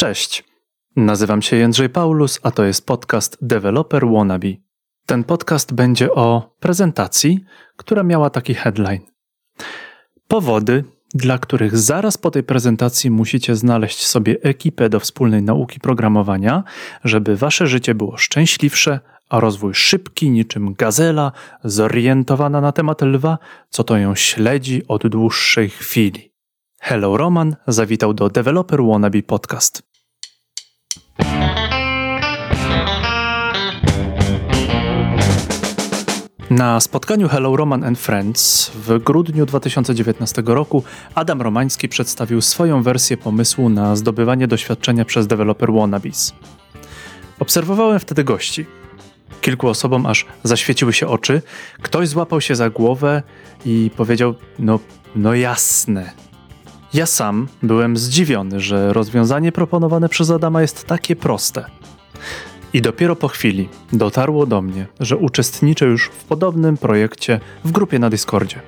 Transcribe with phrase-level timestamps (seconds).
[0.00, 0.44] Cześć.
[0.96, 4.48] Nazywam się Jędrzej Paulus, a to jest podcast Developer Wannabe.
[5.06, 7.44] Ten podcast będzie o prezentacji,
[7.76, 9.00] która miała taki headline.
[10.28, 10.84] Powody,
[11.14, 16.64] dla których zaraz po tej prezentacji musicie znaleźć sobie ekipę do wspólnej nauki programowania,
[17.04, 21.32] żeby wasze życie było szczęśliwsze, a rozwój szybki niczym gazela,
[21.64, 23.38] zorientowana na temat lwa,
[23.68, 26.32] co to ją śledzi od dłuższej chwili.
[26.80, 29.89] Hello Roman zawitał do Developer Wannabe Podcast.
[36.50, 40.82] Na spotkaniu Hello Roman and Friends w grudniu 2019 roku
[41.14, 46.34] Adam Romański przedstawił swoją wersję pomysłu na zdobywanie doświadczenia przez deweloper wannabes.
[47.38, 48.66] Obserwowałem wtedy gości.
[49.40, 51.42] Kilku osobom aż zaświeciły się oczy,
[51.82, 53.22] ktoś złapał się za głowę
[53.64, 54.80] i powiedział: No,
[55.16, 56.12] no jasne.
[56.94, 61.64] Ja sam byłem zdziwiony, że rozwiązanie proponowane przez Adama jest takie proste.
[62.72, 67.98] I dopiero po chwili dotarło do mnie, że uczestniczę już w podobnym projekcie w grupie
[67.98, 68.60] na Discordzie.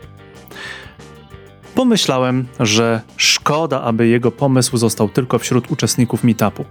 [1.74, 6.64] Pomyślałem, że szkoda, aby jego pomysł został tylko wśród uczestników meetupu.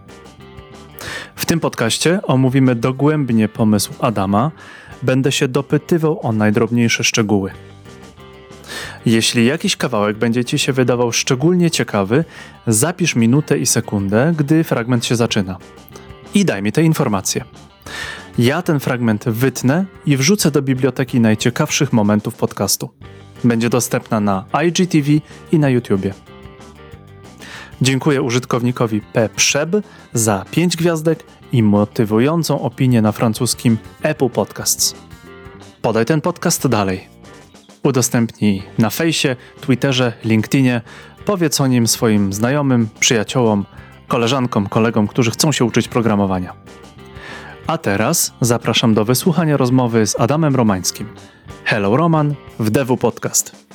[1.36, 4.52] W tym podcaście omówimy dogłębnie pomysł Adama,
[5.04, 7.52] będę się dopytywał o najdrobniejsze szczegóły.
[9.06, 12.26] Jeśli jakiś kawałek będzie Ci się wydawał szczególnie ciekawy,
[12.68, 15.58] zapisz minutę i sekundę, gdy fragment się zaczyna
[16.34, 17.44] i daj mi te informacje.
[18.38, 22.90] Ja ten fragment wytnę i wrzucę do biblioteki najciekawszych momentów podcastu.
[23.44, 25.12] Będzie dostępna na IGTV
[25.52, 26.14] i na YouTubie.
[27.82, 29.30] Dziękuję użytkownikowi P.
[29.36, 29.70] Przeb
[30.14, 34.96] za 5 gwiazdek i motywującą opinię na francuskim Apple Podcasts.
[35.82, 37.21] Podaj ten podcast dalej.
[37.84, 40.82] Udostępnij na fejsie, Twitterze, LinkedInie,
[41.26, 43.66] powiedz o nim swoim znajomym, przyjaciołom,
[44.08, 46.54] koleżankom, kolegom, którzy chcą się uczyć programowania.
[47.68, 51.08] A teraz zapraszam do wysłuchania rozmowy z Adamem Romańskim.
[51.66, 53.66] Hello Roman w Devu Podcast.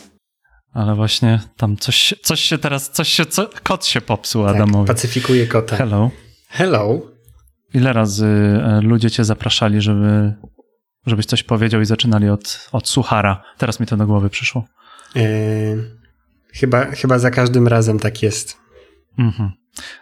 [0.72, 4.86] Ale właśnie tam coś, coś się teraz, coś się, co, kot się popsuł tak, Adamowi.
[4.86, 5.76] pacyfikuje kota.
[5.76, 6.10] Hello.
[6.48, 7.00] Hello.
[7.74, 10.34] Ile razy e, ludzie cię zapraszali, żeby,
[11.06, 13.42] żebyś coś powiedział i zaczynali od, od suchara?
[13.58, 14.64] Teraz mi to do głowy przyszło.
[15.14, 15.90] Yy,
[16.52, 18.56] chyba, chyba za każdym razem tak jest.
[19.18, 19.52] Mhm.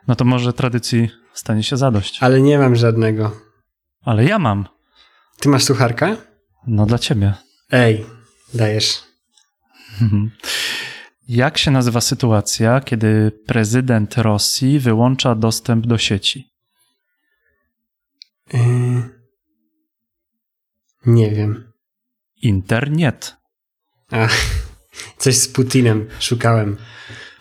[0.08, 2.18] No to może tradycji stanie się zadość.
[2.22, 3.36] Ale nie mam żadnego.
[4.04, 4.68] Ale ja mam.
[5.40, 6.16] Ty masz sucharka?
[6.66, 7.34] No dla ciebie.
[7.70, 8.06] Ej,
[8.54, 9.02] dajesz.
[11.28, 16.50] Jak się nazywa sytuacja, kiedy prezydent Rosji wyłącza dostęp do sieci?
[18.52, 19.13] Yy...
[21.06, 21.72] Nie wiem.
[22.42, 23.36] Internet.
[24.10, 24.36] Ach,
[25.18, 26.76] coś z Putinem szukałem.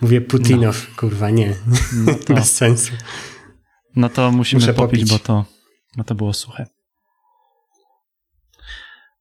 [0.00, 0.96] Mówię Putinow, no.
[0.96, 1.54] kurwa, nie.
[1.92, 2.92] No to, Bez sensu.
[3.96, 5.44] No to musimy Muszę popić, popić, bo to,
[5.96, 6.66] bo to było suche.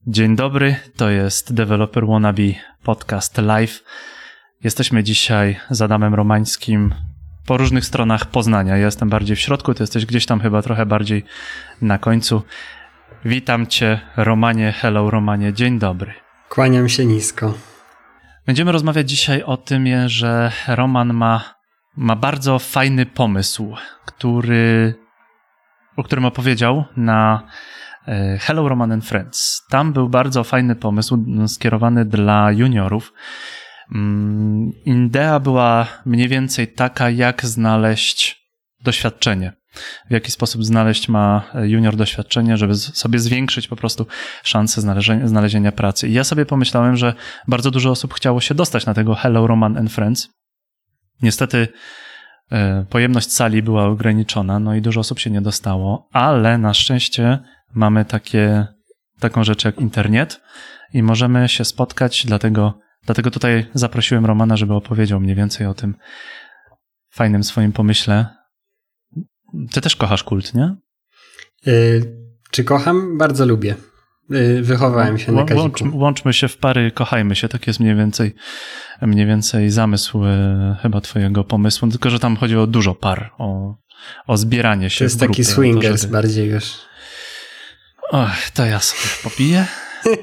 [0.08, 3.84] Dzień dobry, to jest Developer Wannabe Podcast Live.
[4.64, 6.96] Jesteśmy dzisiaj z Adamem Romańskim
[7.46, 8.78] po różnych stronach Poznania.
[8.78, 11.24] Ja jestem bardziej w środku, ty jesteś gdzieś tam chyba trochę bardziej
[11.82, 12.42] na końcu.
[13.26, 14.72] Witam cię, Romanie.
[14.72, 15.54] Hello, Romanie.
[15.54, 16.14] Dzień dobry.
[16.50, 17.54] Kłaniam się nisko.
[18.46, 21.56] Będziemy rozmawiać dzisiaj o tym, że Roman ma,
[21.98, 23.76] ma bardzo fajny pomysł,
[24.06, 24.96] który,
[25.98, 27.48] o którym opowiedział na
[28.08, 29.62] e, Hello Roman and Friends.
[29.70, 33.14] Tam był bardzo fajny pomysł skierowany dla juniorów.
[33.96, 38.48] Mm, idea była mniej więcej taka, jak znaleźć
[38.82, 39.63] doświadczenie
[40.10, 44.08] w jaki sposób znaleźć ma junior doświadczenie, żeby sobie zwiększyć po prostu
[44.44, 46.08] szanse znalezienia, znalezienia pracy.
[46.08, 47.14] I ja sobie pomyślałem, że
[47.48, 50.30] bardzo dużo osób chciało się dostać na tego Hello Roman and Friends.
[51.22, 51.68] Niestety
[52.52, 57.40] e, pojemność sali była ograniczona, no i dużo osób się nie dostało, ale na szczęście
[57.74, 58.68] mamy takie,
[59.20, 60.42] taką rzecz jak internet
[60.94, 65.96] i możemy się spotkać, dlatego, dlatego tutaj zaprosiłem Romana, żeby opowiedział mniej więcej o tym
[67.12, 68.43] fajnym swoim pomyśle,
[69.72, 70.76] ty też kochasz kult, nie?
[71.66, 72.16] Yy,
[72.52, 73.18] czy kocham?
[73.18, 73.76] Bardzo lubię.
[74.30, 75.62] Yy, wychowałem się na Kaziku.
[75.62, 77.50] Łącz, łączmy się w pary, kochajmy się.
[77.50, 78.36] Tak jest mniej więcej,
[79.02, 81.90] mniej więcej zamysł yy, chyba twojego pomysłu.
[81.90, 83.76] Tylko, że tam chodzi o dużo par, o,
[84.28, 86.14] o zbieranie się To jest taki swingers to, żeby...
[86.14, 86.64] bardziej już.
[88.12, 89.66] Och, to ja sobie popiję.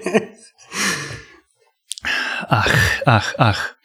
[2.49, 3.81] ach, ach, ach.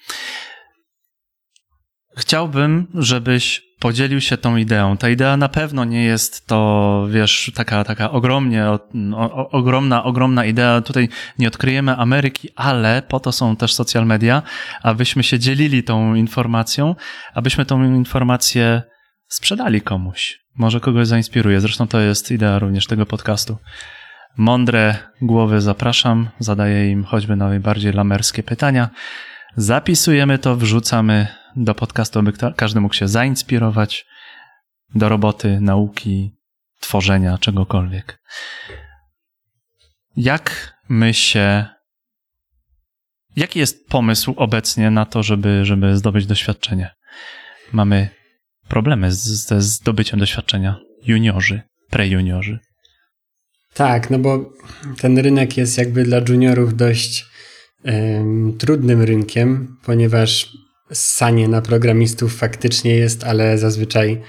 [2.18, 4.98] Chciałbym, żebyś podzielił się tą ideą.
[4.98, 8.80] Ta idea na pewno nie jest to, wiesz, taka, taka ogromnie, o,
[9.16, 10.82] o, ogromna, ogromna idea.
[10.82, 11.10] Tutaj
[11.40, 14.42] nie odkryjemy Ameryki, ale po to są też social media,
[14.84, 16.96] abyśmy się dzielili tą informacją,
[17.34, 18.82] abyśmy tą informację
[19.28, 20.40] sprzedali komuś.
[20.56, 21.62] Może kogoś zainspiruje.
[21.62, 23.58] Zresztą to jest idea również tego podcastu.
[24.38, 28.90] Mądre głowy zapraszam, zadaję im choćby najbardziej lamerskie pytania.
[29.56, 34.06] Zapisujemy to, wrzucamy do podcastu, aby każdy mógł się zainspirować
[34.96, 36.32] do roboty, nauki,
[36.80, 38.22] tworzenia czegokolwiek.
[40.18, 41.66] Jak my się.
[43.36, 46.96] Jaki jest pomysł obecnie na to, żeby, żeby zdobyć doświadczenie?
[47.74, 48.10] Mamy
[48.68, 50.80] problemy ze zdobyciem doświadczenia.
[51.06, 52.60] Juniorzy, prejuniorzy.
[53.74, 54.54] Tak, no bo
[55.00, 57.26] ten rynek jest jakby dla juniorów dość
[58.60, 60.58] trudnym rynkiem, ponieważ
[60.92, 64.22] sanie na programistów faktycznie jest, ale zazwyczaj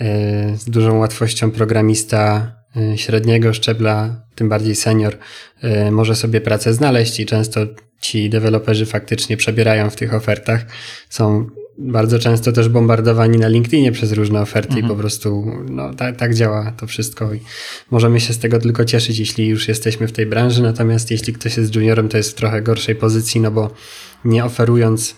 [0.00, 5.16] e, z dużą łatwością programista e, średniego szczebla, tym bardziej senior,
[5.62, 7.60] e, może sobie pracę znaleźć i często
[8.00, 10.66] ci deweloperzy faktycznie przebierają w tych ofertach.
[11.10, 11.46] Są
[11.78, 14.86] bardzo często też bombardowani na LinkedInie przez różne oferty mhm.
[14.86, 17.40] i po prostu no, tak, tak działa to wszystko i
[17.90, 21.56] możemy się z tego tylko cieszyć, jeśli już jesteśmy w tej branży, natomiast jeśli ktoś
[21.56, 23.70] jest juniorem, to jest w trochę gorszej pozycji, no bo
[24.24, 25.14] nie oferując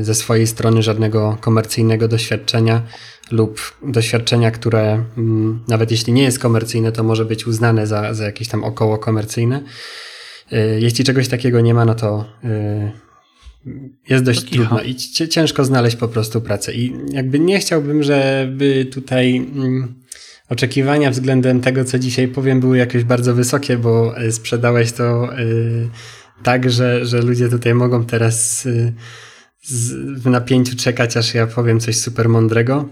[0.00, 2.82] ze swojej strony żadnego komercyjnego doświadczenia
[3.30, 8.24] lub doświadczenia, które mm, nawet jeśli nie jest komercyjne, to może być uznane za, za
[8.24, 9.62] jakieś tam około komercyjne.
[10.52, 12.92] E, jeśli czegoś takiego nie ma, no to e,
[14.08, 14.94] jest dość trudno i
[15.30, 16.72] ciężko znaleźć po prostu pracę.
[16.72, 19.94] I jakby nie chciałbym, żeby tutaj mm,
[20.48, 25.88] oczekiwania względem tego, co dzisiaj powiem, były jakieś bardzo wysokie, bo sprzedałeś to y,
[26.42, 28.92] tak, że, że ludzie tutaj mogą teraz y,
[29.62, 29.92] z,
[30.22, 32.88] w napięciu czekać, aż ja powiem coś super mądrego.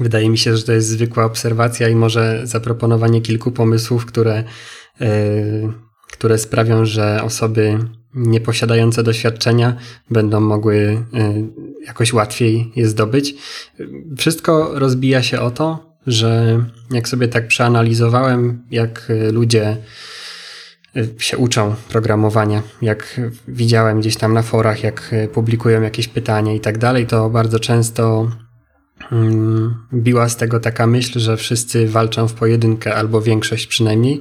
[0.00, 4.44] Wydaje mi się, że to jest zwykła obserwacja i może zaproponowanie kilku pomysłów, które,
[5.00, 5.72] y,
[6.12, 7.78] które sprawią, że osoby
[8.14, 9.76] nieposiadające doświadczenia
[10.10, 11.04] będą mogły y,
[11.86, 13.34] jakoś łatwiej je zdobyć.
[14.18, 19.76] Wszystko rozbija się o to, że jak sobie tak przeanalizowałem, jak ludzie
[21.18, 26.78] się uczą programowania, jak widziałem gdzieś tam na forach, jak publikują jakieś pytania i tak
[26.78, 28.30] dalej, to bardzo często
[29.12, 34.20] mm, biła z tego taka myśl, że wszyscy walczą w pojedynkę, albo większość przynajmniej,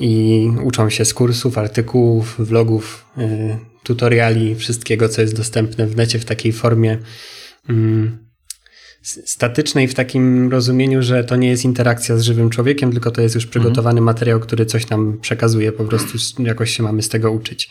[0.00, 6.18] i uczą się z kursów, artykułów, vlogów, y, tutoriali, wszystkiego, co jest dostępne w necie
[6.18, 6.98] w takiej formie
[7.68, 8.31] mm,
[9.02, 13.34] statycznej, w takim rozumieniu, że to nie jest interakcja z żywym człowiekiem, tylko to jest
[13.34, 14.04] już przygotowany mhm.
[14.04, 17.70] materiał, który coś nam przekazuje, po prostu jakoś się mamy z tego uczyć.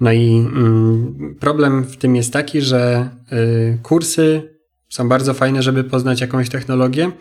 [0.00, 4.42] No i mm, problem w tym jest taki, że y, kursy
[4.88, 7.12] są bardzo fajne, żeby poznać jakąś technologię,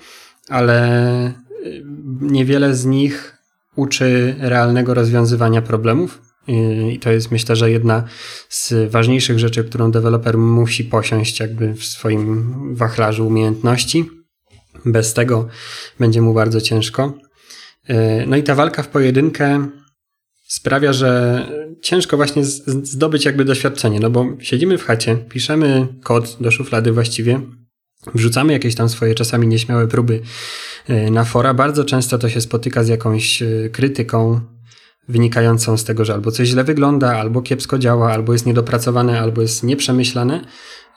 [0.49, 1.27] ale
[1.65, 1.83] y,
[2.21, 3.37] niewiele z nich
[3.75, 6.30] uczy realnego rozwiązywania problemów.
[6.91, 8.03] I to jest myślę, że jedna
[8.49, 14.09] z ważniejszych rzeczy, którą deweloper musi posiąść jakby w swoim wachlarzu umiejętności.
[14.85, 15.47] Bez tego
[15.99, 17.13] będzie mu bardzo ciężko.
[18.27, 19.67] No i ta walka w pojedynkę
[20.47, 21.45] sprawia, że
[21.81, 22.45] ciężko właśnie
[22.83, 27.41] zdobyć jakby doświadczenie, no bo siedzimy w chacie, piszemy kod do szuflady właściwie,
[28.15, 30.21] wrzucamy jakieś tam swoje czasami nieśmiałe próby
[30.87, 31.53] e, na fora.
[31.53, 34.41] Bardzo często to się spotyka z jakąś e, krytyką
[35.11, 39.41] wynikającą z tego, że albo coś źle wygląda, albo kiepsko działa, albo jest niedopracowane, albo
[39.41, 40.41] jest nieprzemyślane,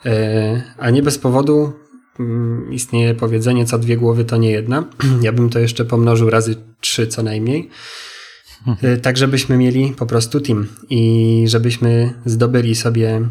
[0.05, 1.73] e, a nie bez powodu
[2.19, 4.83] mm, istnieje powiedzenie, co dwie głowy to nie jedna.
[5.21, 7.69] Ja bym to jeszcze pomnożył razy trzy co najmniej.
[9.01, 13.29] Tak, żebyśmy mieli po prostu team i żebyśmy zdobyli sobie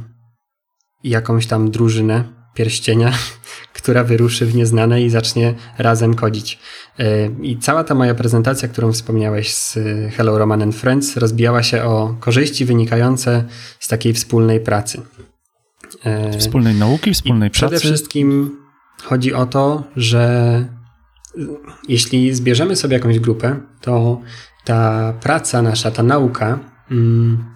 [1.05, 3.13] jakąś tam drużynę pierścienia,
[3.73, 6.59] która wyruszy w nieznane i zacznie razem kodzić.
[6.99, 9.79] E, I cała ta moja prezentacja, którą wspomniałeś z
[10.17, 13.45] Hello Roman and Friends, rozbijała się o korzyści wynikające
[13.81, 15.03] z takiej wspólnej pracy.
[16.05, 17.77] E, wspólnej nauki, wspólnej I pracy.
[17.77, 18.59] Przede wszystkim
[19.03, 20.65] chodzi o to, że
[21.89, 24.21] jeśli zbierzemy sobie jakąś grupę, to
[24.65, 26.59] ta praca nasza, ta nauka
[26.91, 27.54] mm,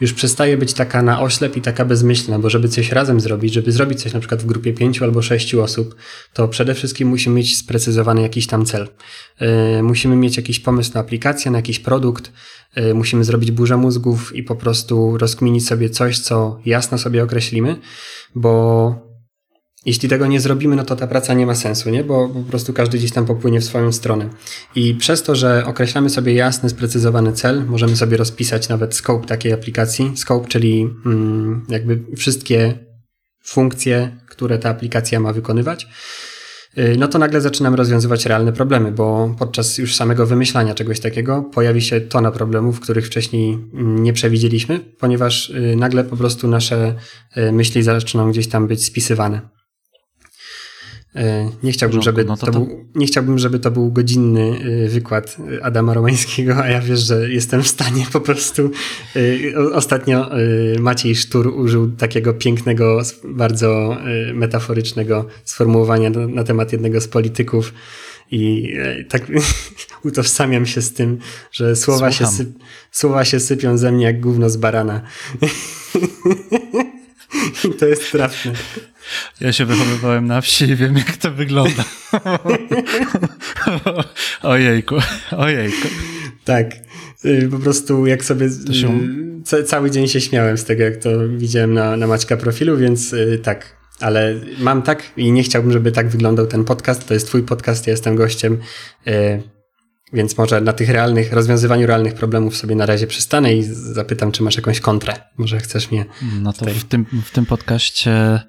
[0.00, 3.72] już przestaje być taka na oślep i taka bezmyślna, bo żeby coś razem zrobić, żeby
[3.72, 5.94] zrobić coś na przykład w grupie pięciu albo sześciu osób,
[6.32, 8.88] to przede wszystkim musimy mieć sprecyzowany jakiś tam cel.
[9.40, 12.32] Yy, musimy mieć jakiś pomysł na aplikację, na jakiś produkt,
[12.76, 17.76] yy, musimy zrobić burzę mózgów i po prostu rozkminić sobie coś, co jasno sobie określimy,
[18.34, 19.05] bo
[19.86, 22.04] jeśli tego nie zrobimy, no to ta praca nie ma sensu, nie?
[22.04, 24.28] Bo po prostu każdy gdzieś tam popłynie w swoją stronę.
[24.74, 29.52] I przez to, że określamy sobie jasny, sprecyzowany cel, możemy sobie rozpisać nawet scope takiej
[29.52, 30.12] aplikacji.
[30.16, 32.78] Scope, czyli mm, jakby wszystkie
[33.44, 35.86] funkcje, które ta aplikacja ma wykonywać.
[36.78, 41.42] Y, no to nagle zaczynamy rozwiązywać realne problemy, bo podczas już samego wymyślania czegoś takiego
[41.42, 46.94] pojawi się tona problemów, których wcześniej mm, nie przewidzieliśmy, ponieważ y, nagle po prostu nasze
[47.36, 49.55] y, myśli zaczną gdzieś tam być spisywane.
[51.16, 54.88] E, nie chciałbym, żeby no to, to, Był, nie chciałbym, żeby to był godzinny e,
[54.88, 58.70] wykład Adama Romańskiego, a ja wiesz, że jestem w stanie po prostu.
[59.16, 60.30] E, ostatnio
[60.78, 63.96] Maciej Sztur użył takiego pięknego, bardzo
[64.34, 67.74] metaforycznego sformułowania na temat jednego z polityków.
[68.30, 68.74] I
[69.08, 69.22] tak
[70.04, 71.18] utożsamiam się z tym,
[71.52, 72.48] że słowa się, syp,
[72.90, 75.00] słowa się sypią ze mnie jak gówno z barana.
[77.78, 78.52] To jest trafne.
[79.40, 81.84] Ja się wychowywałem na wsi i wiem, jak to wygląda.
[84.42, 84.94] ojejku,
[85.36, 85.88] ojejku.
[86.44, 86.66] Tak.
[87.24, 89.00] Y, po prostu jak sobie się...
[89.52, 93.12] Y, cały dzień się śmiałem z tego, jak to widziałem na, na Maćka profilu, więc
[93.12, 93.76] y, tak.
[94.00, 97.08] Ale mam tak i nie chciałbym, żeby tak wyglądał ten podcast.
[97.08, 98.58] To jest twój podcast, ja jestem gościem.
[100.12, 104.42] Więc może na tych realnych, rozwiązywaniu realnych problemów sobie na razie przystanę i zapytam, czy
[104.42, 105.14] masz jakąś kontrę.
[105.36, 106.04] Może chcesz mnie.
[106.40, 106.74] No to tutaj...
[106.74, 108.40] w, tym, w tym podcaście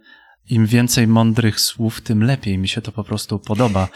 [0.49, 2.57] im więcej mądrych słów, tym lepiej.
[2.57, 3.87] Mi się to po prostu podoba.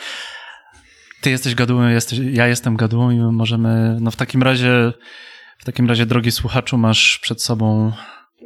[1.22, 4.94] Ty jesteś gadułą, jesteś, ja jestem gadułą i możemy, no w takim razie,
[5.58, 7.92] w takim razie, drogi słuchaczu, masz przed sobą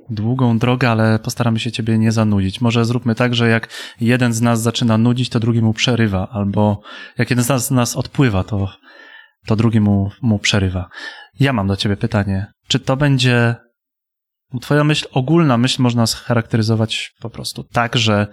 [0.10, 2.62] długą drogę, ale postaramy się ciebie nie zanudzić.
[2.62, 3.70] Może zróbmy tak, że jak
[4.02, 6.82] jeden z nas zaczyna nudzić, to drugi mu przerywa, albo
[7.18, 8.70] jak jeden z nas, z nas odpływa, to,
[9.48, 10.90] to drugi mu, mu przerywa.
[11.40, 12.46] Ja mam do ciebie pytanie.
[12.68, 13.56] Czy to będzie
[14.62, 18.28] Twoja myśl, ogólna myśl można scharakteryzować po prostu tak, że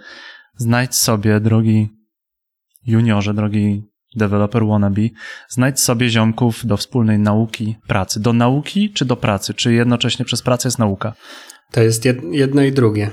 [0.57, 1.89] znajdź sobie, drogi
[2.85, 3.83] juniorze, drogi
[4.15, 5.01] developer wannabe,
[5.49, 8.19] znajdź sobie ziomków do wspólnej nauki, pracy.
[8.19, 9.53] Do nauki czy do pracy?
[9.53, 11.13] Czy jednocześnie przez pracę jest nauka?
[11.71, 13.09] To jest jedno i drugie.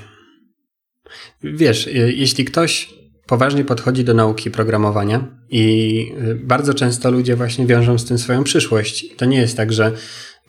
[1.43, 2.93] Wiesz, jeśli ktoś
[3.31, 9.15] poważnie podchodzi do nauki programowania i bardzo często ludzie właśnie wiążą z tym swoją przyszłość.
[9.17, 9.91] To nie jest tak, że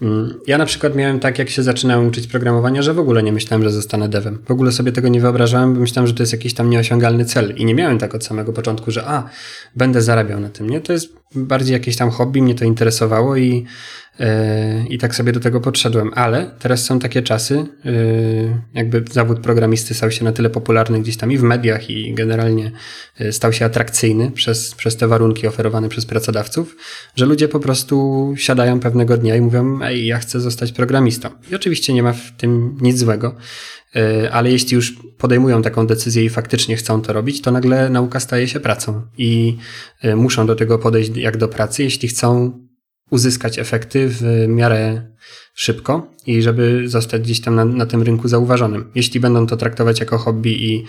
[0.02, 3.32] Mm, ja na przykład miałem tak, jak się zaczynałem uczyć programowania, że w ogóle nie
[3.32, 4.38] myślałem, że zostanę devem.
[4.48, 7.54] W ogóle sobie tego nie wyobrażałem, bo myślałem, że to jest jakiś tam nieosiągalny cel.
[7.56, 9.28] I nie miałem tak od samego początku, że a,
[9.76, 10.70] będę zarabiał na tym.
[10.70, 13.66] Nie, to jest bardziej jakieś tam hobby, mnie to interesowało i
[14.88, 17.54] i tak sobie do tego podszedłem, ale teraz są takie czasy,
[17.85, 22.14] yy, jakby zawód programisty stał się na tyle popularny gdzieś tam i w mediach, i
[22.14, 22.73] generalnie
[23.21, 26.76] yy, stał się atrakcyjny przez, przez te warunki oferowane przez pracodawców,
[27.16, 31.28] że ludzie po prostu siadają pewnego dnia i mówią: Ej, ja chcę zostać programistą.
[31.50, 33.37] I oczywiście nie ma w tym nic złego,
[33.95, 38.21] yy, ale jeśli już podejmują taką decyzję i faktycznie chcą to robić, to nagle nauka
[38.21, 39.57] staje się pracą i
[40.16, 42.52] muszą do tego podejść jak do pracy, jeśli chcą
[43.12, 45.02] uzyskać efekty w miarę
[45.54, 48.90] szybko i żeby zostać gdzieś tam na, na tym rynku zauważonym.
[48.95, 50.85] Jeśli będą to traktować jako hobby i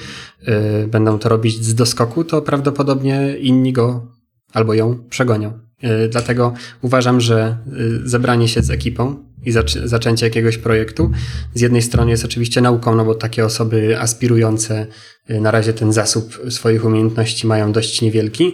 [0.84, 4.08] y, będą to robić z doskoku, to prawdopodobnie inni go
[4.54, 5.60] albo ją przegonią.
[5.84, 7.58] Y, dlatego uważam, że
[8.06, 9.16] y, zebranie się z ekipą
[9.46, 11.12] i zac zaczęcie jakiegoś projektu
[11.54, 14.88] z jednej strony jest oczywiście nauką, no bo takie osoby aspirujące
[15.30, 18.54] na razie ten zasób swoich umiejętności mają dość niewielki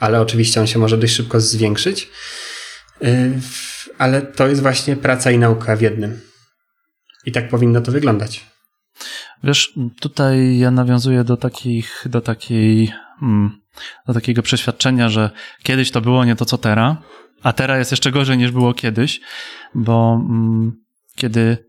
[0.00, 2.08] ale oczywiście on się może dość szybko zwiększyć.
[3.04, 3.40] Y,
[3.98, 6.20] ale to jest właśnie praca i nauka w jednym.
[7.26, 8.46] I tak powinno to wyglądać.
[9.44, 13.60] Wiesz, tutaj ja nawiązuję do takich, do takiej, mm,
[14.06, 15.30] do takiego przeświadczenia, że
[15.62, 16.96] kiedyś to było nie to co teraz,
[17.42, 19.20] a teraz jest jeszcze gorzej niż było kiedyś,
[19.74, 20.72] bo mm,
[21.16, 21.65] kiedy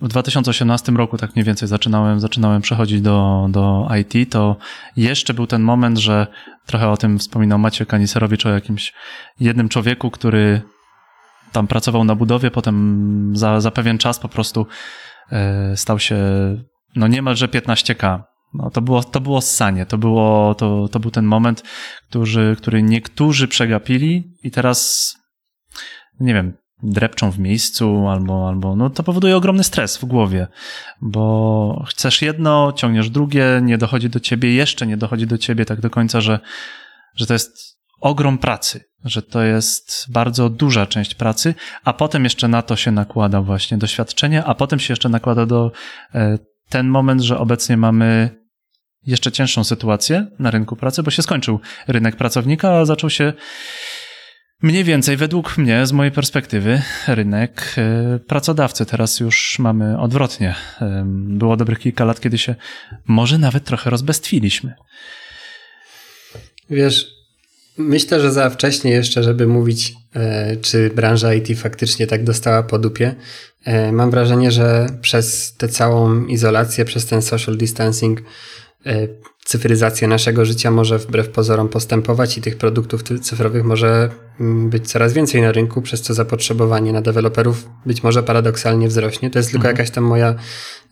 [0.00, 4.56] w 2018 roku tak mniej więcej zaczynałem, zaczynałem przechodzić do, do IT, to
[4.96, 6.26] jeszcze był ten moment, że
[6.66, 8.92] trochę o tym wspominał Maciek Kaniserowicz, o jakimś
[9.40, 10.62] jednym człowieku, który
[11.52, 14.66] tam pracował na budowie, potem za, za pewien czas po prostu
[15.32, 16.16] e, stał się
[16.96, 18.22] no niemalże 15K.
[18.54, 21.62] No, to było, to było ssanie, to, było, to, to był ten moment,
[22.08, 25.10] który, który niektórzy przegapili i teraz
[26.20, 30.46] nie wiem, drepczą w miejscu, albo, albo no to powoduje ogromny stres w głowie,
[31.00, 35.80] bo chcesz jedno, ciągniesz drugie, nie dochodzi do ciebie, jeszcze nie dochodzi do ciebie tak
[35.80, 36.40] do końca, że,
[37.14, 42.48] że to jest ogrom pracy, że to jest bardzo duża część pracy, a potem jeszcze
[42.48, 45.72] na to się nakłada właśnie doświadczenie, a potem się jeszcze nakłada do
[46.14, 48.40] e, ten moment, że obecnie mamy
[49.06, 53.32] jeszcze cięższą sytuację na rynku pracy, bo się skończył rynek pracownika, a zaczął się
[54.62, 58.86] Mniej więcej, według mnie, z mojej perspektywy, rynek e, pracodawcy.
[58.86, 60.54] Teraz już mamy odwrotnie.
[61.14, 62.54] Było dobrych kilka lat, kiedy się
[63.06, 64.74] może nawet trochę rozbestwiliśmy.
[66.70, 67.14] Wiesz,
[67.78, 72.78] myślę, że za wcześnie jeszcze, żeby mówić, e, czy branża IT faktycznie tak dostała po
[72.78, 73.14] dupie.
[73.64, 78.22] E, mam wrażenie, że przez tę całą izolację, przez ten social distancing,
[79.44, 85.42] cyfryzacja naszego życia może wbrew pozorom postępować i tych produktów cyfrowych może być coraz więcej
[85.42, 89.30] na rynku, przez co zapotrzebowanie na deweloperów być może paradoksalnie wzrośnie.
[89.30, 89.76] To jest tylko mhm.
[89.76, 90.34] jakaś tam moja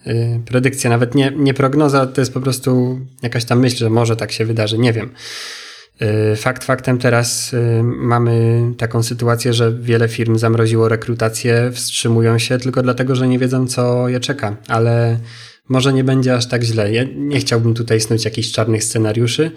[0.07, 0.14] yy,
[0.47, 4.33] predykcja, nawet nie, nie prognoza, to jest po prostu jakaś tam myśl, że może tak
[4.33, 5.11] się wydarzy, nie wiem.
[6.00, 12.59] Yy, fakt faktem teraz yy, mamy taką sytuację, że wiele firm zamroziło rekrutację, wstrzymują się
[12.59, 15.19] tylko dlatego, że nie wiedzą, co je czeka, ale
[15.69, 16.93] może nie będzie aż tak źle.
[16.93, 19.50] Ja nie chciałbym tutaj snuć jakichś czarnych scenariuszy.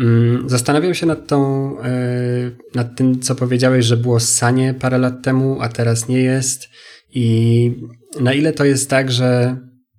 [0.00, 5.22] Mm, zastanawiam się nad tą, yy, nad tym, co powiedziałeś, że było ssanie parę lat
[5.22, 6.68] temu, a teraz nie jest.
[7.14, 7.74] I
[8.20, 9.56] na ile to jest tak, że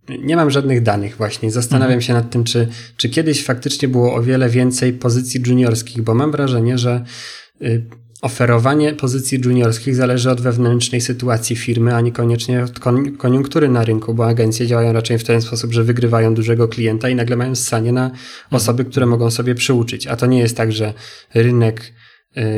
[0.09, 1.51] nie mam żadnych danych właśnie.
[1.51, 2.01] Zastanawiam mhm.
[2.01, 2.67] się nad tym, czy,
[2.97, 7.03] czy kiedyś faktycznie było o wiele więcej pozycji juniorskich, bo mam wrażenie, że
[7.61, 7.85] y,
[8.21, 12.79] oferowanie pozycji juniorskich zależy od wewnętrznej sytuacji firmy, a niekoniecznie od
[13.17, 17.15] koniunktury na rynku, bo agencje działają raczej w ten sposób, że wygrywają dużego klienta i
[17.15, 18.11] nagle mają ssanie na
[18.51, 20.07] osoby, które mogą sobie przyuczyć.
[20.07, 20.93] A to nie jest tak, że
[21.33, 21.93] rynek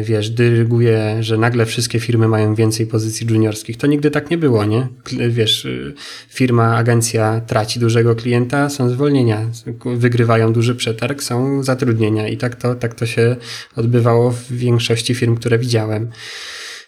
[0.03, 3.77] wiesz, dyryguje, że nagle wszystkie firmy mają więcej pozycji juniorskich.
[3.77, 4.87] To nigdy tak nie było, nie?
[5.29, 5.93] Wiesz, y,
[6.29, 9.49] firma, agencja traci dużego klienta, są zwolnienia,
[9.85, 13.35] wygrywają duży przetarg, są zatrudnienia i tak to, tak to się
[13.75, 16.09] odbywało w większości firm, które widziałem.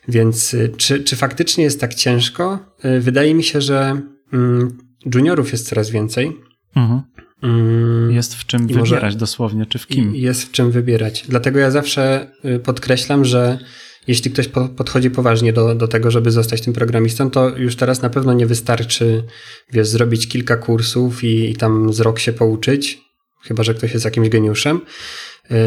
[0.07, 2.59] Więc y, czy, czy faktycznie jest tak ciężko?
[2.85, 4.01] Y, wydaje mi się, że
[4.33, 4.77] mm,
[5.15, 6.31] juniorów jest coraz więcej.
[6.75, 7.01] Mhm.
[7.45, 10.15] Mm, jest w czym wybierać dosłownie, czy w kim.
[10.15, 11.25] Jest w czym wybierać.
[11.29, 13.57] Dlatego ja zawsze y, podkreślam, że
[14.07, 14.47] jeśli ktoś
[14.77, 18.45] podchodzi poważnie do, do tego, żeby zostać tym programistą, to już teraz na pewno nie
[18.45, 19.23] wystarczy,
[19.71, 22.97] wiesz, zrobić kilka kursów i, i tam z rok się pouczyć,
[23.43, 24.81] chyba że ktoś jest jakimś geniuszem,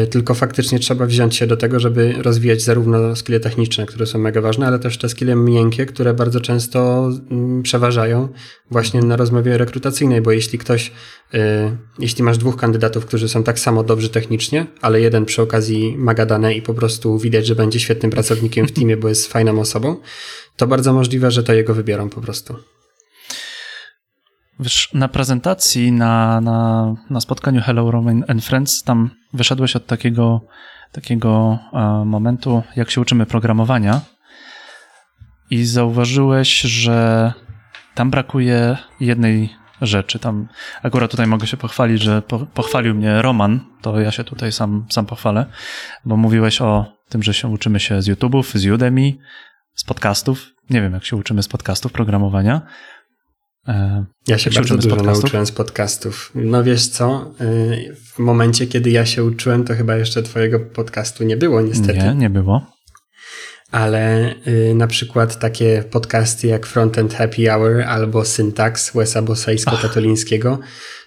[0.09, 4.41] tylko faktycznie trzeba wziąć się do tego, żeby rozwijać zarówno skille techniczne, które są mega
[4.41, 8.29] ważne, ale też te skille miękkie, które bardzo często mm, przeważają
[8.71, 10.91] właśnie na rozmowie rekrutacyjnej, bo jeśli ktoś,
[11.33, 15.95] e, jeśli masz dwóch kandydatów, którzy są tak samo dobrzy technicznie, ale jeden przy okazji
[15.97, 19.59] ma gadane i po prostu widać, że będzie świetnym pracownikiem w teamie, bo jest fajną
[19.59, 19.95] osobą,
[20.57, 22.55] to bardzo możliwe, że to jego wybiorą po prostu.
[24.59, 30.41] Wiesz, na prezentacji, na, na, na spotkaniu Hello Roman and Friends, tam wyszedłeś od takiego,
[30.91, 34.01] takiego e, momentu, jak się uczymy programowania
[35.49, 37.33] i zauważyłeś, że
[37.95, 40.19] tam brakuje jednej rzeczy.
[40.19, 40.47] Tam
[40.83, 44.85] akurat tutaj mogę się pochwalić, że po, pochwalił mnie Roman, to ja się tutaj sam,
[44.89, 45.45] sam pochwalę,
[46.05, 49.13] bo mówiłeś o tym, że się uczymy się z YouTube'ów, z Udemy,
[49.75, 50.47] z podcastów.
[50.69, 52.61] Nie wiem, jak się uczymy z podcastów programowania,
[54.27, 56.31] ja się bardzo dużo nauczyłem z podcastów.
[56.35, 57.45] No wiesz co, e,
[57.95, 61.99] w momencie, kiedy ja się uczyłem, to chyba jeszcze twojego podcastu nie było niestety.
[61.99, 62.78] Nie, nie było.
[63.71, 70.57] Ale y, na przykład takie podcasty jak Frontend Happy Hour albo Syntax Wesa Bosaisko-Katolińskiego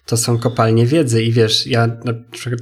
[0.06, 2.12] to są kopalnie wiedzy i wiesz, ja no,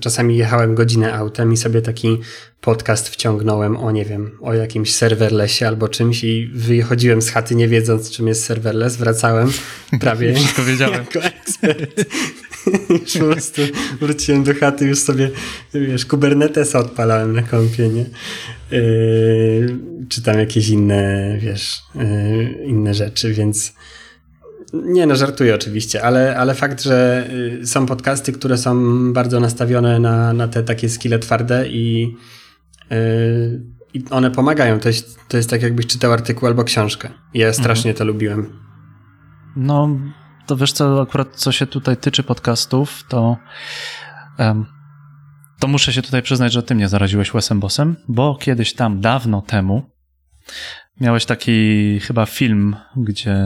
[0.01, 2.19] czasami jechałem godzinę autem i sobie taki
[2.61, 7.69] podcast wciągnąłem o, nie wiem, o jakimś serverlessie albo czymś i wychodziłem z chaty nie
[7.69, 9.53] wiedząc, czym jest serverless, wracałem
[10.01, 11.05] prawie Wszystko wiedziałem.
[11.15, 12.05] jako ekspert.
[12.91, 13.63] Już po prostu
[14.01, 15.31] wróciłem do chaty, już sobie,
[15.75, 18.07] wiesz, Kubernetesa odpalałem na kompie, nie?
[18.71, 23.73] Yy, czy tam jakieś inne, wiesz, yy, inne rzeczy, więc
[24.73, 27.29] nie, no żartuję oczywiście, ale, ale fakt, że
[27.63, 32.17] y, są podcasty, które są bardzo nastawione na, na te takie skille twarde i,
[32.91, 33.61] yy,
[33.95, 34.81] i one pomagają.
[34.81, 37.11] To jest, to jest tak, jakbyś czytał artykuł albo książkę.
[37.35, 37.97] Ja strasznie mhm.
[37.99, 38.47] to lubiłem.
[39.57, 39.99] No,
[40.51, 43.37] to wiesz co, akurat co się tutaj tyczy podcastów, to
[44.39, 44.67] um,
[45.61, 49.43] to muszę się tutaj przyznać, że ty mnie zaraziłeś Wesem Bossem, bo kiedyś tam, dawno
[49.43, 49.83] temu,
[51.01, 53.37] Miałeś taki chyba film, gdzie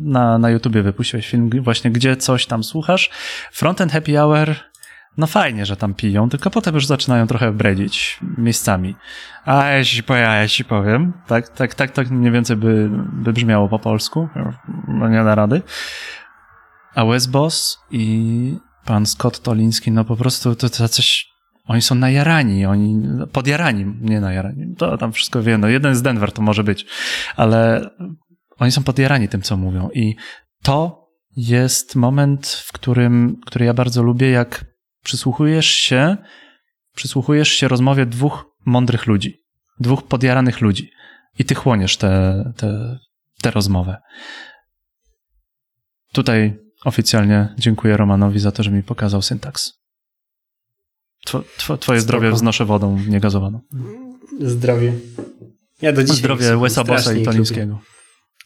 [0.00, 3.10] na, na YouTubie wypuściłeś film właśnie, gdzie coś tam słuchasz.
[3.52, 4.54] Frontend Happy Hour,
[5.16, 8.94] no fajnie, że tam piją, tylko potem już zaczynają trochę bredzić miejscami.
[9.44, 13.68] A ja ci, ja ci powiem, tak, tak, tak, tak mniej więcej by, by brzmiało
[13.68, 14.28] po polsku,
[14.88, 15.62] no nie da rady.
[16.94, 21.36] A Wes Boss i pan Scott Toliński, no po prostu to, to coś
[21.68, 23.02] oni są najarani, oni
[23.32, 24.74] podjarani, nie najarani.
[24.78, 25.60] To tam wszystko wiem.
[25.60, 26.86] No jeden z Denver to może być,
[27.36, 27.90] ale
[28.58, 29.88] oni są podjarani tym, co mówią.
[29.94, 30.16] I
[30.62, 34.64] to jest moment, w którym, który ja bardzo lubię, jak
[35.06, 36.16] przysłuchujesz się,
[36.94, 39.36] przysłuchujesz się rozmowie dwóch mądrych ludzi,
[39.80, 40.90] dwóch podjaranych ludzi
[41.38, 42.98] i ty chłoniesz tę te, te,
[43.42, 43.96] te rozmowę.
[46.12, 49.72] Tutaj oficjalnie dziękuję Romanowi za to, że mi pokazał syntaks.
[51.24, 51.44] Two,
[51.80, 53.60] twoje zdrowie wznoszę wodą niegazowaną.
[54.40, 54.92] Zdrowie.
[55.82, 57.80] Ja do dzisiaj Zdrowie Wesa Bossa i Tolińskiego.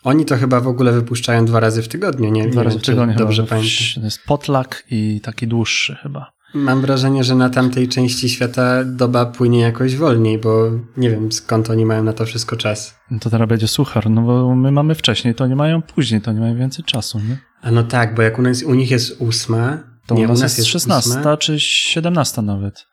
[0.05, 2.49] Oni to chyba w ogóle wypuszczają dwa razy w tygodniu, nie?
[2.49, 3.73] Dwa razy w tygodniu dobrze pamiętam.
[3.95, 6.40] To jest potlak i taki dłuższy chyba.
[6.55, 11.71] Mam wrażenie, że na tamtej części świata doba płynie jakoś wolniej, bo nie wiem skąd
[11.71, 12.95] oni mają na to wszystko czas.
[13.11, 16.33] No to teraz będzie suchar, no bo my mamy wcześniej, to nie mają później, to
[16.33, 17.39] nie mają więcej czasu, nie?
[17.63, 20.41] A no tak, bo jak u, nas, u nich jest ósma, to nie, u nas,
[20.43, 22.87] jest, jest 16 ósma, czy 17 nawet.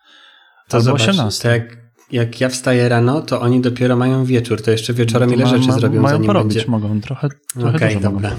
[0.68, 1.50] to Albo zobacz, 18.
[1.50, 1.76] To
[2.12, 5.50] jak, ja wstaję rano, to oni dopiero mają wieczór, to jeszcze wieczorem To ile ma-
[5.50, 6.72] rzeczy ma- zrobią, Mają zanim porobić, będzie.
[6.72, 8.32] mogą trochę, trochę Okej, dużo dobra.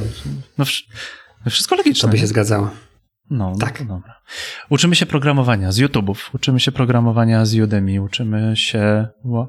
[0.58, 0.64] No,
[1.44, 2.08] no wszystko logiczne.
[2.08, 2.70] To by się zgadzało.
[3.30, 3.78] No, Tak.
[3.78, 3.88] tak.
[3.88, 4.20] No, dobra.
[4.70, 9.08] Uczymy się programowania z YouTube'ów, uczymy się programowania z Udemy, uczymy się,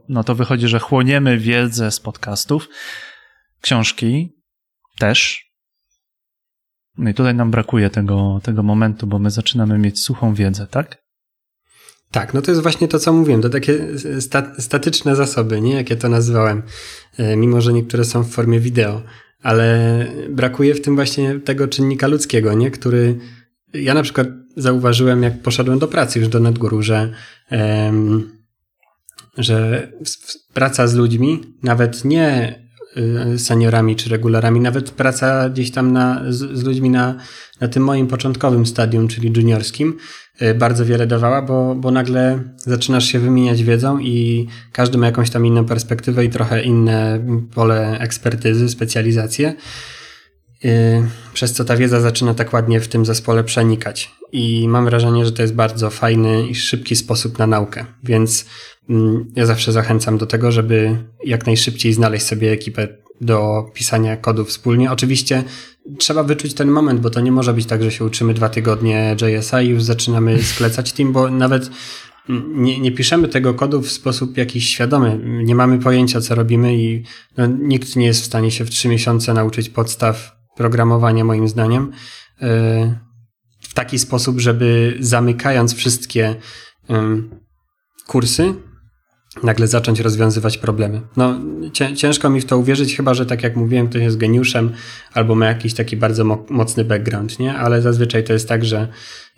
[0.10, 2.68] no to wychodzi, że chłoniemy wiedzę z podcastów,
[3.62, 4.36] książki
[5.00, 5.50] też.
[6.98, 10.98] No i tutaj nam brakuje tego, tego momentu, bo my zaczynamy mieć suchą wiedzę, tak?
[12.12, 13.42] Tak, no to jest właśnie to, co mówiłem.
[13.42, 13.80] To takie
[14.20, 15.76] sta statyczne zasoby, nie?
[15.76, 16.64] Jak ja to nazwałem.
[17.18, 19.02] E, Mimo, że niektóre są w formie wideo.
[19.44, 22.72] Ale brakuje w tym właśnie tego czynnika ludzkiego, nie?
[22.72, 23.20] Który
[23.74, 27.10] ja na przykład zauważyłem, jak poszedłem do pracy już do Nadgóru, że,
[27.50, 28.30] em,
[29.38, 29.88] że
[30.54, 32.60] praca z ludźmi, nawet nie
[33.36, 37.16] y, seniorami czy regularami, nawet praca gdzieś tam na, z, z ludźmi na,
[37.62, 39.98] na tym moim początkowym stadium, czyli juniorskim,
[40.42, 45.30] y, bardzo wiele dawała, bo, bo nagle zaczynasz się wymieniać wiedzą i każdy ma jakąś
[45.30, 47.20] tam inną perspektywę i trochę inne
[47.56, 49.56] pole ekspertyzy, specjalizacje.
[50.66, 54.12] Y, Przez co ta wiedza zaczyna tak ładnie w tym zespole przenikać.
[54.32, 57.86] I mam wrażenie, że to jest bardzo fajny i szybki sposób na naukę.
[58.04, 58.46] Więc
[58.90, 62.88] mm, ja zawsze zachęcam do tego, żeby jak najszybciej znaleźć sobie ekipę
[63.22, 64.92] do pisania kodu wspólnie.
[64.92, 65.44] Oczywiście
[65.98, 69.16] trzeba wyczuć ten moment, bo to nie może być tak, że się uczymy dwa tygodnie
[69.22, 71.70] JS-a i już zaczynamy sklecać team, bo nawet
[72.30, 75.20] mm, nie, nie piszemy tego kodu w sposób jakiś świadomy.
[75.24, 77.04] Nie mamy pojęcia, co robimy i
[77.38, 81.92] no, nikt nie jest w stanie się w trzy miesiące nauczyć podstaw programowania, moim zdaniem,
[82.42, 82.48] yy,
[83.62, 86.36] w taki sposób, żeby zamykając wszystkie
[88.08, 88.54] kursy,
[89.44, 91.02] nagle zacząć rozwiązywać problemy.
[91.18, 91.40] No,
[91.74, 94.72] cię, ciężko mi w to uwierzyć, chyba że tak jak mówiłem, ktoś jest geniuszem
[95.14, 97.54] albo ma jakiś taki bardzo mo mocny background, nie?
[97.54, 98.88] Ale zazwyczaj to jest tak, że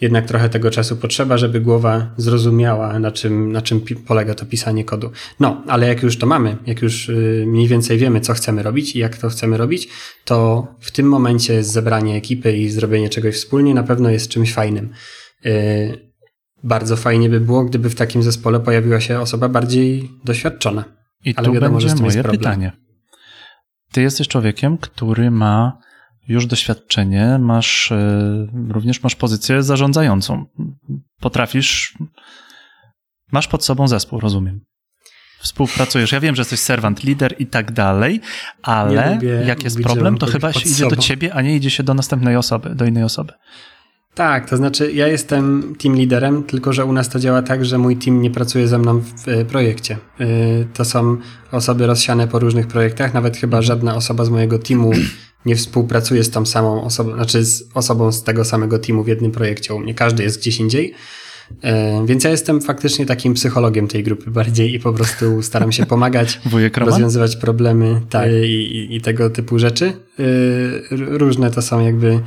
[0.02, 4.86] jednak trochę tego czasu potrzeba, żeby głowa zrozumiała, na czym, na czym polega to pisanie
[4.86, 5.12] kodu.
[5.40, 8.96] No, ale jak już to mamy, jak już y, mniej więcej wiemy, co chcemy robić
[8.96, 9.88] i jak to chcemy robić,
[10.26, 14.90] to w tym momencie zebranie ekipy i zrobienie czegoś wspólnie na pewno jest czymś fajnym.
[15.46, 16.11] Y,
[16.64, 20.84] bardzo fajnie by było, gdyby w takim zespole pojawiła się osoba bardziej doświadczona.
[21.26, 22.40] I Ale tu wiadomo, że z będzie tym jest moje problem.
[22.40, 22.72] pytanie.
[23.92, 25.78] Ty jesteś człowiekiem, który ma
[26.28, 30.46] już doświadczenie, masz e, również masz pozycję zarządzającą.
[31.20, 31.98] Potrafisz,
[33.32, 34.62] masz pod sobą zespół, rozumiem.
[35.40, 36.12] Współpracujesz.
[36.12, 38.22] Ja wiem, że jesteś servant, lider i tak dalej,
[38.62, 41.02] ale lubię jak jest problem, to chyba się idzie do sobą.
[41.02, 43.34] ciebie, a nie idzie się do następnej osoby, do innej osoby.
[44.14, 47.78] Tak, to znaczy ja jestem team liderem, tylko że u nas to działa tak, że
[47.78, 49.98] mój team nie pracuje ze mną w projekcie.
[50.20, 50.26] E,
[50.74, 51.18] To są
[51.52, 54.92] osoby rozsiane po różnych projektach, nawet chyba żadna osoba z mojego teamu
[55.46, 59.32] nie współpracuje z tą samą osobą, znaczy z osobą z tego samego teamu w jednym
[59.32, 59.74] projekcie.
[59.74, 60.94] U mnie każdy jest gdzieś indziej.
[61.64, 65.86] E, Więc ja jestem faktycznie takim psychologiem tej grupy bardziej i po prostu staram się
[65.86, 66.40] pomagać
[66.86, 69.94] rozwiązywać problemy tak, i, i, i tego typu rzeczy.
[70.20, 72.20] Y, różne to są jakby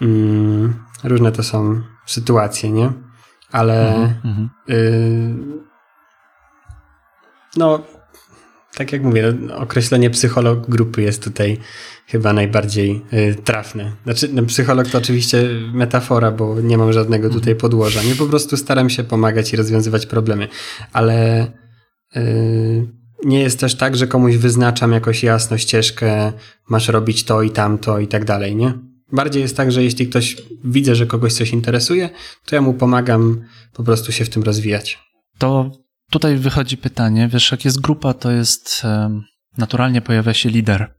[0.00, 2.92] mm, różne to są sytuacje, nie?
[3.52, 4.50] Ale Mhm, mhm.
[4.70, 5.34] y,
[7.56, 7.82] no
[8.78, 11.58] tak jak mówię, określenie psycholog grupy jest tutaj
[12.06, 13.92] chyba najbardziej y, trafne.
[14.04, 18.02] Znaczy, no, psycholog to oczywiście metafora, bo nie mam żadnego tutaj podłoża.
[18.02, 20.48] Nie po prostu staram się pomagać i rozwiązywać problemy,
[20.92, 21.46] ale
[22.16, 22.86] y,
[23.24, 26.32] nie jest też tak, że komuś wyznaczam jakoś jasno ścieżkę,
[26.68, 28.87] masz robić to i tamto i tak dalej, nie?
[29.12, 32.10] Bardziej jest tak, że jeśli ktoś widzę, że kogoś coś interesuje,
[32.46, 34.98] to ja mu pomagam po prostu się w tym rozwijać.
[35.38, 35.70] To
[36.10, 38.82] tutaj wychodzi pytanie, wiesz, jak jest grupa, to jest
[39.58, 40.94] naturalnie pojawia się lider.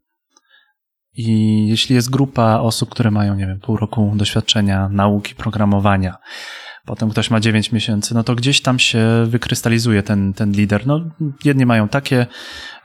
[1.13, 6.15] I jeśli jest grupa osób, które mają, nie wiem, pół roku doświadczenia nauki programowania,
[6.85, 10.87] potem ktoś ma 9 miesięcy, no to gdzieś tam się wykrystalizuje ten, ten lider.
[10.87, 11.09] No,
[11.43, 12.27] jedni mają takie,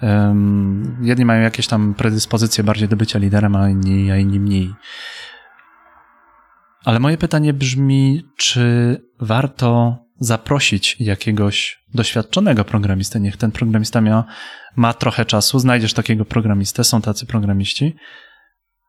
[0.03, 4.75] um, jedni mają jakieś tam predyspozycje bardziej do bycia liderem, a inni, a inni mniej.
[6.85, 13.21] Ale moje pytanie brzmi, czy warto zaprosić jakiegoś doświadczonego programistę?
[13.21, 14.25] Niech ten programista ma,
[14.77, 17.97] ma trochę czasu, znajdziesz takiego programistę, są tacy programiści.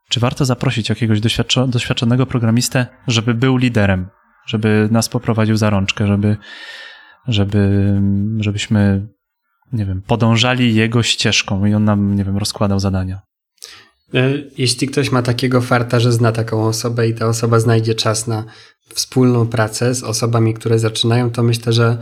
[0.10, 4.10] Czy warto zaprosić jakiegoś doświadczo- doświadczonego programistę, żeby był liderem,
[4.46, 6.38] żeby nas poprowadził za rączkę, żeby,
[7.28, 7.94] żeby,
[8.40, 9.08] żebyśmy,
[9.74, 13.22] nie wiem, podążali jego ścieżką i on nam, nie wiem, rozkładał zadania?
[14.14, 18.28] E, Jeśli ktoś ma takiego farta, że zna taką osobę i ta osoba znajdzie czas
[18.28, 18.44] na
[18.94, 21.98] wspólną pracę z osobami, które zaczynają, to myślę, że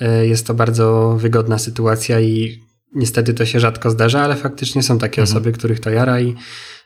[0.00, 2.62] e, jest to bardzo wygodna sytuacja i
[2.94, 5.36] niestety to się rzadko zdarza, ale faktycznie są takie Mhm.
[5.36, 6.34] osoby, których to jara i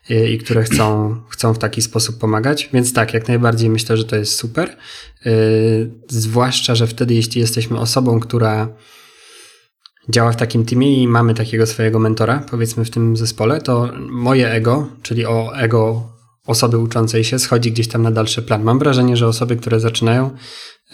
[0.08, 2.68] i które chcą, chcą w taki sposób pomagać.
[2.72, 4.76] Więc tak, jak najbardziej myślę, że to jest super.
[6.08, 8.68] Zwłaszcza, że wtedy, jeśli jesteśmy osobą, która
[10.08, 14.50] działa w takim teamie i mamy takiego swojego mentora, powiedzmy w tym zespole, to moje
[14.50, 16.10] ego, czyli o ego
[16.46, 18.62] osoby uczącej się, schodzi gdzieś tam na dalszy plan.
[18.62, 20.30] Mam wrażenie, że osoby, które zaczynają,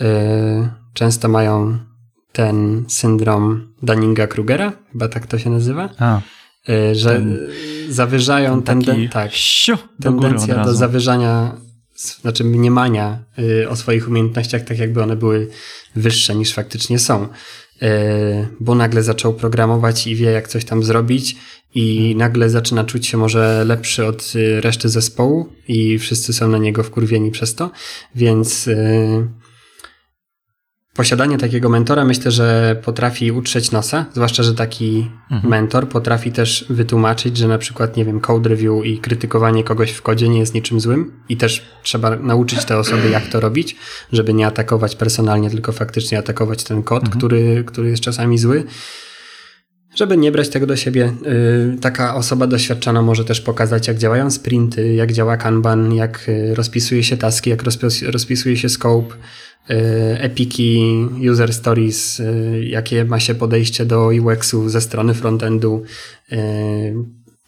[0.00, 0.06] yy,
[0.94, 1.78] często mają
[2.32, 5.88] ten syndrom Dunninga-Krugera, chyba tak to się nazywa.
[5.98, 6.20] A,
[6.92, 7.38] że ten,
[7.88, 9.30] zawyżają ten tenden- tak,
[10.02, 11.56] tendencja do zawyżania,
[12.20, 15.48] znaczy mniemania yy, o swoich umiejętnościach, tak jakby one były
[15.96, 17.28] wyższe niż faktycznie są.
[17.82, 21.36] E, bo nagle zaczął programować i wie, jak coś tam zrobić,
[21.74, 26.58] i nagle zaczyna czuć się może lepszy od y, reszty zespołu, i wszyscy są na
[26.58, 27.70] niego wkurwieni przez to,
[28.14, 29.28] więc y,
[30.96, 35.50] posiadanie takiego mentora myślę, że potrafi utrzeć nosa, zwłaszcza, że taki mhm.
[35.50, 40.02] mentor potrafi też wytłumaczyć, że na przykład, nie wiem, code review i krytykowanie kogoś w
[40.02, 43.76] kodzie nie jest niczym złym i też trzeba nauczyć te osoby, jak to robić,
[44.12, 47.18] żeby nie atakować personalnie, tylko faktycznie atakować ten kod, mhm.
[47.18, 48.64] który, który jest czasami zły.
[49.94, 54.30] Żeby nie brać tego do siebie, yy, taka osoba doświadczona może też pokazać, jak działają
[54.30, 57.62] sprinty, jak działa Kanban, jak y, rozpisuje się taski, jak
[58.12, 59.14] rozpisuje się scope,
[60.18, 62.24] epiki, user stories, e,
[62.64, 65.82] jakie ma się podejście do UX-u ze strony frontendu,
[66.32, 66.38] e,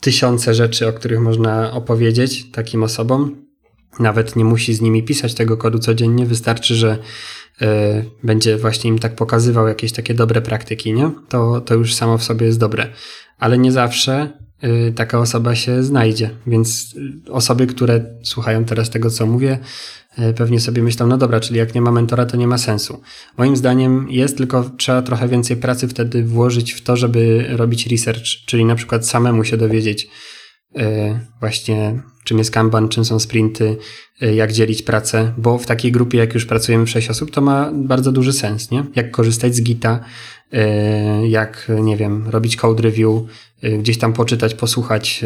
[0.01, 3.37] tysiące rzeczy, o których można opowiedzieć takim osobom.
[4.01, 6.99] Nawet nie musi z nimi pisać tego kodu codziennie, wystarczy, że
[8.23, 11.11] będzie właśnie im tak pokazywał jakieś takie dobre praktyki, nie?
[11.29, 12.87] To, to już samo w sobie jest dobre.
[13.39, 14.33] Ale nie zawsze
[14.95, 16.95] taka osoba się znajdzie, więc
[17.31, 19.59] osoby, które słuchają teraz tego, co mówię,
[20.37, 23.01] pewnie sobie myślą, no dobra, czyli jak nie ma mentora, to nie ma sensu.
[23.37, 28.25] Moim zdaniem jest, tylko trzeba trochę więcej pracy wtedy włożyć w to, żeby robić research,
[28.47, 30.09] czyli na przykład samemu się dowiedzieć e,
[31.41, 33.77] właśnie czym jest Kanban, czym są sprinty,
[34.21, 37.41] e, jak dzielić pracę, bo w takiej grupie, jak już pracujemy w 6 osób, to
[37.41, 38.85] ma bardzo duży sens, nie?
[38.95, 40.01] Jak korzystać z Gita,
[41.29, 43.23] jak, nie wiem, robić code review,
[43.79, 45.25] gdzieś tam poczytać, posłuchać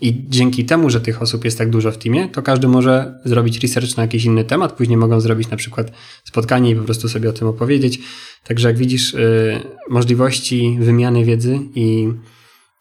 [0.00, 3.62] i dzięki temu, że tych osób jest tak dużo w teamie, to każdy może zrobić
[3.62, 5.92] research na jakiś inny temat, później mogą zrobić na przykład
[6.24, 8.00] spotkanie i po prostu sobie o tym opowiedzieć.
[8.44, 12.08] Także jak widzisz, y, możliwości wymiany wiedzy i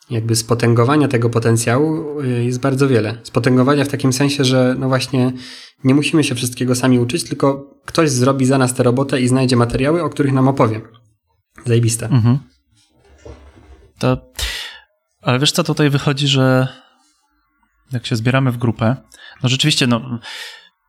[0.10, 3.18] jakby spotęgowania tego potencjału y, jest bardzo wiele.
[3.24, 5.32] Spotęgowania w takim sensie, że no właśnie
[5.84, 9.56] nie musimy się wszystkiego sami uczyć, tylko ktoś zrobi za nas tę robotę i znajdzie
[9.56, 10.82] materiały, o których nam opowie.
[11.66, 12.06] Zajebiste.
[12.06, 12.40] Mhm.
[14.00, 14.18] To,
[15.22, 16.68] ale wiesz co, tutaj wychodzi, że
[17.92, 18.96] jak się zbieramy w grupę,
[19.44, 20.20] no rzeczywiście, no,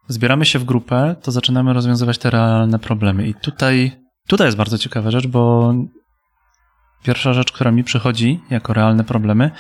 [0.08, 3.28] zbieramy się w grupę, to zaczynamy rozwiązywać te realne problemy.
[3.28, 3.92] I tutaj,
[4.28, 5.74] tutaj jest bardzo ciekawa rzecz, bo
[7.06, 9.50] pierwsza rzecz, która mi przychodzi jako realne problemy,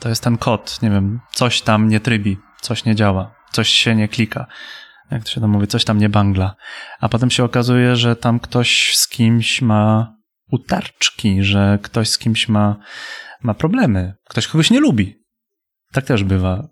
[0.00, 0.82] to jest ten kod.
[0.82, 4.46] Nie wiem, coś tam nie trybi, coś nie działa, coś się nie klika.
[5.10, 6.56] Jak to się tam mówi, coś tam nie bangla.
[7.00, 10.14] A potem się okazuje, że tam ktoś z kimś ma
[10.50, 12.76] utarczki, że ktoś z kimś ma,
[13.42, 15.14] ma problemy, ktoś kogoś nie lubi.
[15.92, 16.68] Tak też bywa.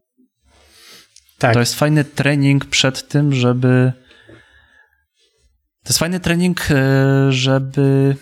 [1.39, 1.55] Tak.
[1.55, 3.93] To jest fajny trening przed tym, żeby.
[5.83, 8.17] To jest fajny trening, e, żeby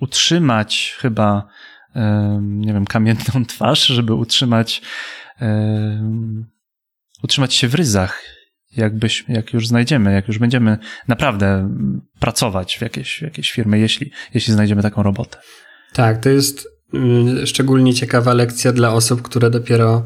[0.00, 1.48] utrzymać chyba,
[2.40, 4.82] nie wiem, kamienną twarz, żeby utrzymać,
[7.22, 8.22] utrzymać się w ryzach,
[8.76, 10.78] jakbyś, jak już znajdziemy, jak już będziemy
[11.08, 11.78] naprawdę
[12.20, 15.38] pracować w jakiejś, w jakiejś firmie, jeśli, jeśli znajdziemy taką robotę.
[15.92, 16.68] Tak, to jest
[17.42, 20.04] y, szczególnie ciekawa lekcja dla osób, które dopiero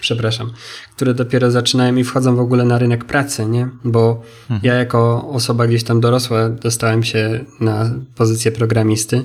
[0.00, 0.52] przepraszam,
[0.96, 3.68] które dopiero zaczynają i wchodzą w ogóle na rynek pracy, nie?
[3.84, 4.60] Bo mhm.
[4.62, 9.24] ja jako osoba gdzieś tam dorosła dostałem się na pozycję programisty.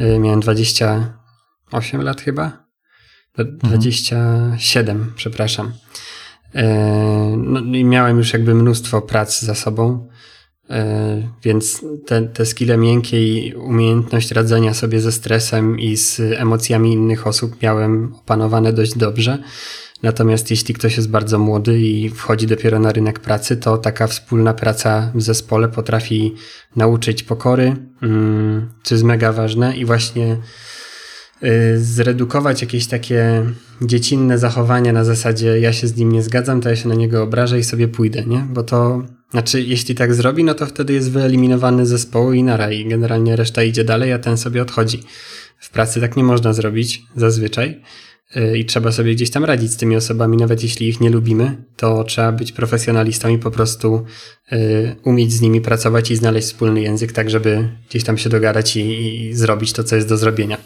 [0.00, 2.62] Y, miałem 28 lat chyba.
[3.38, 5.12] 27, mhm.
[5.16, 5.66] przepraszam.
[5.66, 6.62] Y,
[7.36, 10.08] no i miałem już jakby mnóstwo prac za sobą,
[10.64, 10.74] y,
[11.42, 17.26] więc te, te skille miękkie i umiejętność radzenia sobie ze stresem i z emocjami innych
[17.26, 19.38] osób miałem opanowane dość dobrze.
[20.02, 24.54] Natomiast jeśli ktoś jest bardzo młody i wchodzi dopiero na rynek pracy, to taka wspólna
[24.54, 26.34] praca w zespole potrafi
[26.76, 30.36] nauczyć pokory, mm, co jest mega ważne i właśnie
[31.42, 33.44] y, zredukować jakieś takie
[33.82, 37.22] dziecinne zachowania na zasadzie ja się z nim nie zgadzam, to ja się na niego
[37.22, 38.46] obrażę i sobie pójdę, nie?
[38.50, 42.88] Bo to, znaczy jeśli tak zrobi, no to wtedy jest wyeliminowany zespołu i nara i
[42.88, 45.02] generalnie reszta idzie dalej, a ten sobie odchodzi.
[45.58, 47.80] W pracy tak nie można zrobić zazwyczaj.
[48.36, 51.56] Y, i trzeba sobie gdzieś tam radzić z tymi osobami, nawet jeśli ich nie lubimy,
[51.76, 54.04] to trzeba być profesjonalistą i po prostu
[54.52, 58.76] y, umieć z nimi pracować i znaleźć wspólny język, tak żeby gdzieś tam się dogadać
[58.76, 60.58] i, i zrobić to, co jest do zrobienia.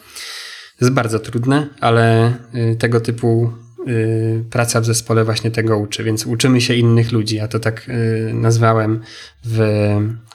[0.80, 3.52] jest bardzo trudne, ale y, tego typu
[4.50, 7.36] praca w zespole właśnie tego uczy, więc uczymy się innych ludzi.
[7.36, 7.90] Ja to tak
[8.32, 9.00] nazwałem
[9.44, 9.58] w,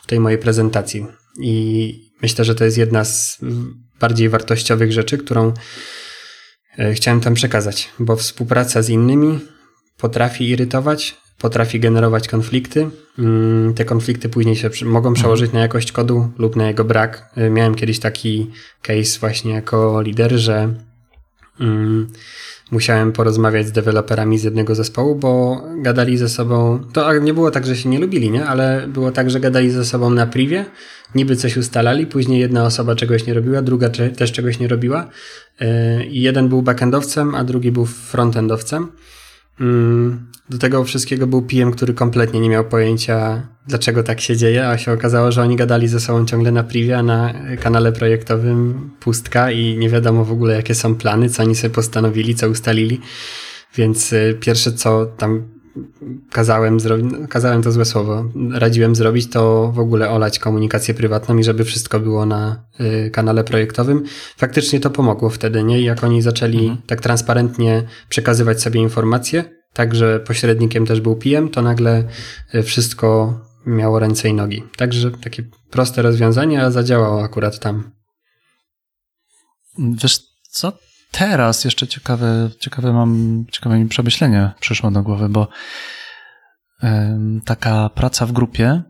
[0.04, 1.06] w tej mojej prezentacji.
[1.40, 3.40] I myślę, że to jest jedna z
[4.00, 5.54] bardziej wartościowych rzeczy, którą
[6.94, 9.40] chciałem tam przekazać, bo współpraca z innymi
[9.98, 12.90] potrafi irytować, potrafi generować konflikty.
[13.20, 17.30] Mm, te konflikty później się mogą przełożyć na jakość kodu lub na jego brak.
[17.38, 20.74] Y, miałem kiedyś taki case właśnie jako lider, że
[21.60, 22.08] mm,
[22.72, 26.80] musiałem porozmawiać z deweloperami z jednego zespołu, bo gadali ze sobą.
[26.94, 28.46] To nie było tak, że się nie lubili, nie?
[28.46, 30.66] ale było tak, że gadali ze sobą na privie,
[31.16, 35.08] niby coś ustalali, później jedna osoba czegoś nie robiła, druga też czegoś nie robiła.
[35.62, 35.66] Y,
[36.06, 38.88] I jeden był backendowcem, a drugi był frontendowcem.
[39.62, 44.68] Mm, do tego wszystkiego był PM, który kompletnie nie miał pojęcia, dlaczego tak się dzieje,
[44.68, 48.90] a się okazało, że oni gadali ze sobą ciągle na privie, a na kanale projektowym
[49.00, 53.02] pustka i nie wiadomo w ogóle, jakie są plany, co oni sobie postanowili, co ustalili.
[53.76, 55.61] Więc y, pierwsze, co tam
[56.32, 56.78] kazałem
[57.30, 62.00] kazałem to złe słowo, radziłem zrobić, to w ogóle olać komunikację prywatną i żeby wszystko
[62.00, 64.04] było na y, kanale projektowym.
[64.38, 65.82] Faktycznie to pomogło wtedy, nie?
[65.82, 66.78] I jak oni zaczęli mhm.
[66.88, 72.04] tak transparentnie przekazywać sobie informacje, tak, że pośrednikiem też był PM, to nagle
[72.56, 74.64] y, wszystko miało ręce i nogi.
[74.78, 77.92] Także takie proste rozwiązanie, a zadziałało akurat tam.
[79.80, 80.72] Wiesz co?
[81.12, 85.48] Teraz jeszcze ciekawe, ciekawe mam, ciekawe mi przemyślenie przyszło do głowy, bo
[87.46, 88.82] taka praca w grupie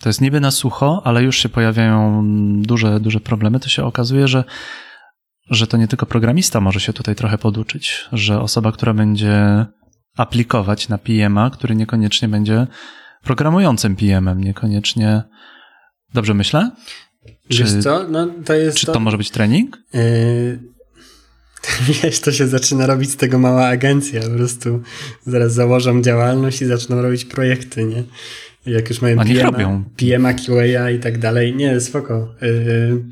[0.00, 2.22] to jest niby na sucho, ale już się pojawiają
[2.62, 3.60] duże, duże problemy.
[3.60, 4.44] To się okazuje, że,
[5.50, 9.66] że to nie tylko programista może się tutaj trochę poduczyć, że osoba, która będzie
[10.16, 12.66] aplikować na PM-a, który niekoniecznie będzie
[13.22, 15.22] programującym PM-em, niekoniecznie.
[16.14, 16.70] Dobrze myślę?
[17.48, 18.08] Czy, Wiesz co?
[18.08, 19.78] No, to jest czy to, to może być trening?
[19.94, 20.75] Yy,
[22.02, 24.22] wiesz, to się zaczyna robić z tego mała agencja.
[24.22, 24.82] Po prostu
[25.26, 28.04] zaraz założą działalność i zaczną robić projekty, nie?
[28.66, 31.56] Jak już mają PM, PM, QA i tak dalej.
[31.56, 32.34] Nie, spoko.
[32.42, 33.04] Yy,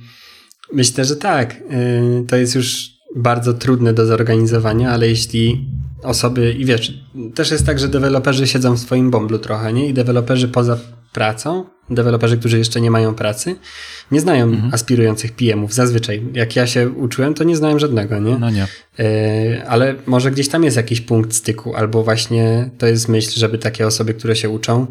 [0.72, 1.60] myślę, że tak.
[1.60, 5.68] Yy, to jest już bardzo trudne do zorganizowania, ale jeśli
[6.02, 7.04] osoby, i wiesz,
[7.34, 9.88] też jest tak, że deweloperzy siedzą w swoim bomblu trochę, nie?
[9.88, 10.78] I deweloperzy poza
[11.12, 13.56] pracą, deweloperzy, którzy jeszcze nie mają pracy,
[14.10, 14.74] nie znają mhm.
[14.74, 15.74] aspirujących PM-ów.
[15.74, 18.38] Zazwyczaj, jak ja się uczyłem, to nie znałem żadnego, nie?
[18.38, 18.66] No nie.
[18.98, 23.58] E, ale może gdzieś tam jest jakiś punkt styku, albo właśnie to jest myśl, żeby
[23.58, 24.86] takie osoby, które się uczą,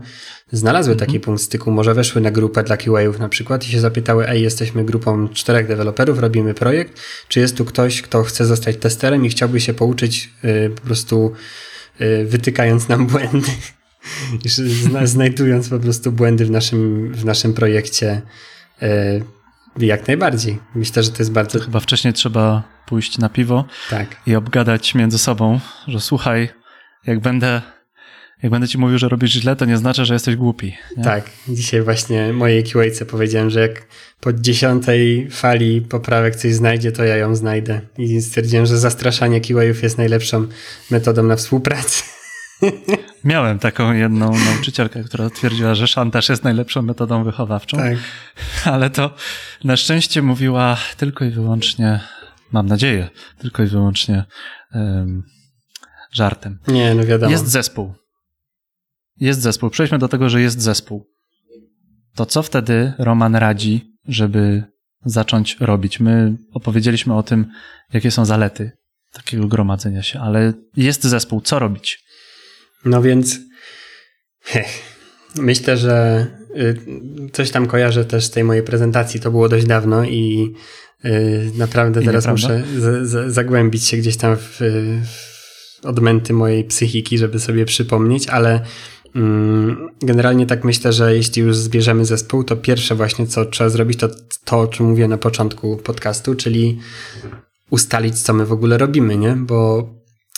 [0.52, 1.08] znalazły mhm.
[1.08, 4.42] taki punkt styku, może weszły na grupę dla QA-ów na przykład i się zapytały, ej,
[4.42, 9.30] jesteśmy grupą czterech deweloperów, robimy projekt, czy jest tu ktoś, kto chce zostać testerem i
[9.30, 11.32] chciałby się pouczyć y, po prostu
[12.02, 13.52] y, wytykając nam błędy
[15.04, 18.22] znajdując po prostu błędy w naszym, w naszym projekcie
[18.82, 19.22] e,
[19.78, 20.60] jak najbardziej.
[20.76, 21.60] Myślę, że to jest bardzo...
[21.60, 24.16] Chyba wcześniej trzeba pójść na piwo tak.
[24.28, 26.50] i obgadać między sobą, że słuchaj,
[27.06, 27.62] jak będę
[28.44, 30.76] jak będę ci mówił, że robisz źle, to nie znaczy, że jesteś głupi.
[30.98, 31.04] Nie?
[31.04, 31.30] Tak.
[31.48, 33.88] Dzisiaj właśnie mojej QA powiedziałem, że jak
[34.20, 37.82] po dziesiątej fali poprawek coś znajdzie, to ja ją znajdę.
[37.98, 40.48] I stwierdziłem, że zastraszanie QA-ów jest najlepszą
[40.92, 42.04] metodą na współpracę.
[43.24, 47.78] Miałem taką jedną nauczycielkę, która twierdziła, że szantaż jest najlepszą metodą wychowawczą.
[47.78, 47.98] Tak.
[48.66, 49.16] Ale to
[49.64, 52.00] na szczęście mówiła tylko i wyłącznie,
[52.52, 54.26] mam nadzieję, tylko i wyłącznie
[54.74, 55.24] um,
[56.12, 56.60] żartem.
[56.68, 57.32] Nie, no wiadomo.
[57.32, 57.94] Jest zespół.
[59.20, 59.70] Jest zespół.
[59.70, 61.08] Przejdźmy do tego, że jest zespół.
[62.16, 64.64] To co wtedy Roman radzi, żeby
[65.06, 66.00] zacząć robić?
[66.00, 67.52] My opowiedzieliśmy o tym,
[67.94, 68.72] jakie są zalety
[69.12, 71.42] takiego gromadzenia się, ale jest zespół.
[71.42, 72.03] Co robić?
[72.86, 73.40] No więc
[74.42, 74.68] heh,
[75.36, 76.78] myślę, że y,
[77.34, 79.20] coś tam kojarzę też z tej mojej prezentacji.
[79.20, 80.54] To było dość dawno i
[81.06, 84.60] y, naprawdę I teraz muszę z, z, zagłębić się gdzieś tam w,
[85.06, 88.62] w odmęty mojej psychiki, żeby sobie przypomnieć, ale
[89.16, 94.00] mm, Generalnie tak myślę, że jeśli już zbierzemy zespół, to pierwsze właśnie co trzeba zrobić,
[94.00, 94.10] to
[94.46, 96.80] to, o czym mówię na początku podcastu, czyli
[97.70, 99.36] ustalić, co my w ogóle robimy, nie?
[99.36, 99.90] Bo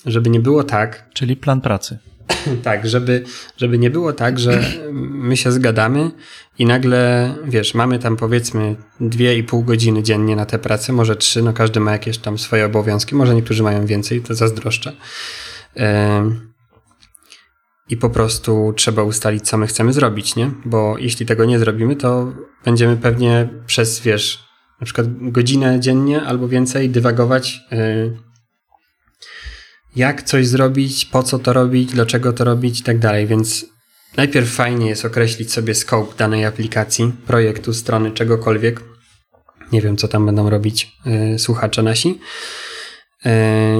[0.05, 1.09] żeby nie było tak.
[1.13, 1.97] Czyli plan pracy.
[2.63, 3.23] tak, żeby,
[3.57, 4.63] żeby nie było tak, że
[4.93, 6.11] my się zgadamy
[6.59, 11.15] i nagle, wiesz, mamy tam powiedzmy dwie i pół godziny dziennie na tę pracę, może
[11.15, 14.93] trzy, no każdy ma jakieś tam swoje obowiązki, może niektórzy mają więcej, to zazdroszczę.
[17.89, 20.51] I po prostu trzeba ustalić, co my chcemy zrobić, nie?
[20.65, 22.34] Bo jeśli tego nie zrobimy, to
[22.65, 24.45] będziemy pewnie przez, wiesz,
[24.82, 27.61] na przykład godzinę dziennie albo więcej dywagować
[29.95, 33.27] jak coś zrobić, po co to robić, dlaczego to robić i tak dalej.
[33.27, 33.65] Więc
[34.17, 38.81] najpierw fajnie jest określić sobie scope danej aplikacji, projektu, strony, czegokolwiek.
[39.71, 40.97] Nie wiem, co tam będą robić
[41.35, 42.19] y, słuchacze nasi.
[43.25, 43.29] Y,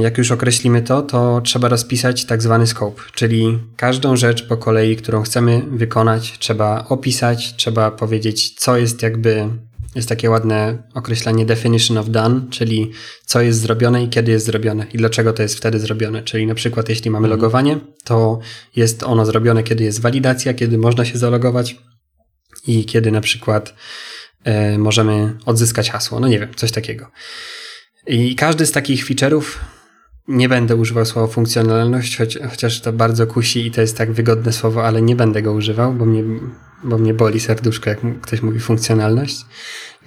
[0.02, 4.96] jak już określimy to, to trzeba rozpisać tak zwany scope, czyli każdą rzecz po kolei,
[4.96, 9.50] którą chcemy wykonać, trzeba opisać, trzeba powiedzieć, co jest jakby
[9.96, 12.92] jest takie ładne określenie definition of done, czyli
[13.26, 16.24] co jest zrobione i kiedy jest zrobione i dlaczego to jest wtedy zrobione.
[16.24, 17.40] Czyli na przykład jeśli mamy mhm.
[17.40, 18.40] logowanie, to
[18.76, 21.76] jest ono zrobione, kiedy jest walidacja, kiedy można się zalogować
[22.68, 23.76] i kiedy na przykład
[24.44, 26.20] e, możemy odzyskać hasło.
[26.20, 27.12] No nie wiem, coś takiego.
[28.08, 29.44] I każdy z takich feature'ów
[30.28, 34.54] nie będę używał słowa funkcjonalność, choć, chociaż to bardzo kusi i to jest tak wygodne
[34.54, 36.24] słowo, ale nie będę go używał, bo mnie,
[36.86, 39.38] bo mnie boli serduszko, jak ktoś mówi funkcjonalność,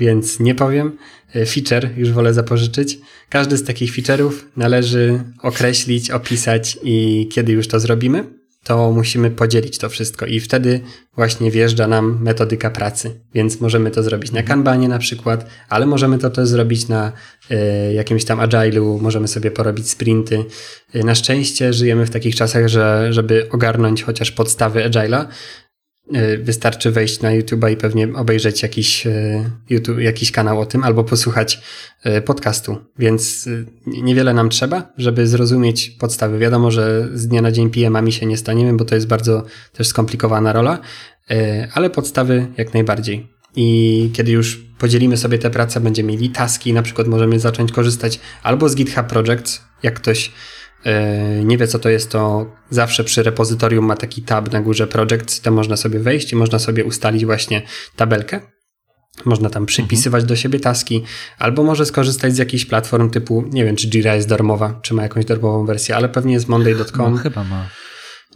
[0.01, 0.99] więc nie powiem.
[1.35, 2.99] E, feature już wolę zapożyczyć.
[3.29, 8.25] Każdy z takich feature'ów należy określić, opisać i kiedy już to zrobimy,
[8.65, 10.81] to musimy podzielić to wszystko i wtedy
[11.17, 13.21] właśnie wjeżdża nam metodyka pracy.
[13.35, 17.13] Więc możemy to zrobić na Kanbanie na przykład, ale możemy to też zrobić na
[17.51, 20.45] y, jakimś tam agile'u, możemy sobie porobić sprinty.
[20.95, 25.27] Y, na szczęście żyjemy w takich czasach, że żeby ogarnąć chociaż podstawy agile'a,
[26.43, 31.05] wystarczy wejść na YouTube'a i pewnie obejrzeć jakiś, y, YouTube, jakiś kanał o tym albo
[31.05, 31.61] posłuchać
[32.07, 32.77] y, podcastu.
[32.99, 33.49] Więc
[33.87, 36.39] niewiele nam trzeba, żeby zrozumieć podstawy.
[36.39, 39.87] Wiadomo, że z dnia na dzień PM-ami się nie staniemy, bo to jest bardzo też
[39.87, 40.79] skomplikowana rola,
[41.75, 43.27] ale podstawy jak najbardziej.
[43.57, 48.21] I kiedy już podzielimy sobie tę pracę, będziemy mieli taski, na przykład możemy zacząć korzystać
[48.43, 50.33] albo z GitHub Projects, jak ktoś E,
[51.45, 55.41] nie wie, co to jest, to zawsze przy repozytorium ma taki tab na górze Projects,
[55.41, 57.63] tam można sobie wejść i można sobie ustalić właśnie
[57.97, 58.41] tabelkę.
[59.25, 60.29] Można tam przypisywać mhm.
[60.29, 61.05] do siebie taski,
[61.39, 65.03] albo może skorzystać z jakichś platform typu, nie wiem, czy Jira jest darmowa, czy ma
[65.03, 67.13] jakąś darmową wersję, ale pewnie jest monday.com.
[67.13, 67.69] No, chyba ma.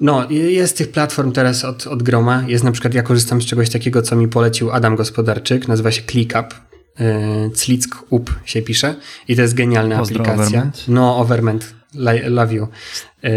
[0.01, 2.45] No, jest tych platform teraz od, od groma.
[2.47, 6.03] Jest na przykład, ja korzystam z czegoś takiego, co mi polecił Adam Gospodarczyk, nazywa się
[6.03, 6.55] ClickUp.
[7.01, 8.95] Yy, Click up się pisze
[9.28, 10.59] i to jest genialna Pozdro aplikacja.
[10.59, 10.84] Overment.
[10.88, 12.68] No, Overment Love you.
[13.24, 13.28] E,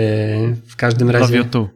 [0.67, 1.25] w każdym razie.
[1.25, 1.69] Love you too.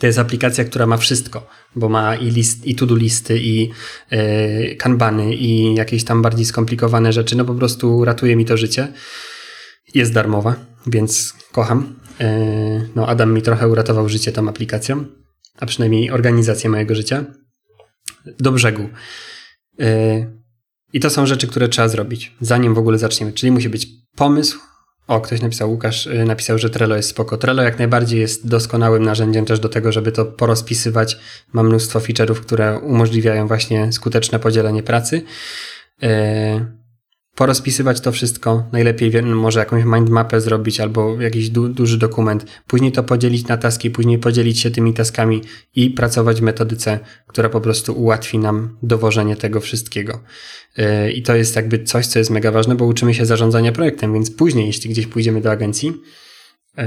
[0.00, 1.46] To jest aplikacja, która ma wszystko,
[1.76, 3.70] bo ma i, list, i to-do listy, i
[4.10, 7.36] e, kanbany, i jakieś tam bardziej skomplikowane rzeczy.
[7.36, 8.92] No po prostu ratuje mi to życie.
[9.94, 10.54] Jest darmowa,
[10.86, 11.94] więc kocham.
[12.20, 15.04] E, no Adam mi trochę uratował życie tą aplikacją,
[15.58, 17.24] a przynajmniej organizację mojego życia.
[18.40, 18.88] Do brzegu.
[20.92, 23.32] I to są rzeczy, które trzeba zrobić, zanim w ogóle zaczniemy.
[23.32, 24.58] Czyli musi być pomysł,
[25.08, 27.36] o, ktoś napisał, Łukasz y, napisał, że Trello jest spoko.
[27.36, 31.18] Trello jak najbardziej jest doskonałym narzędziem też do tego, żeby to porozpisywać.
[31.52, 35.22] Ma mnóstwo feature'ów, które umożliwiają właśnie skuteczne podzielenie pracy.
[36.02, 36.08] Yy,
[37.38, 43.02] porozpisywać to wszystko, najlepiej może jakąś mindmapę zrobić albo jakiś du duży dokument, później to
[43.02, 45.42] podzielić na taski, później podzielić się tymi taskami
[45.74, 50.22] i pracować w metodyce, która po prostu ułatwi nam dowożenie tego wszystkiego.
[50.76, 54.14] Yy, I to jest jakby coś, co jest mega ważne, bo uczymy się zarządzania projektem,
[54.14, 55.92] więc później, jeśli gdzieś pójdziemy do agencji,
[56.76, 56.84] yy,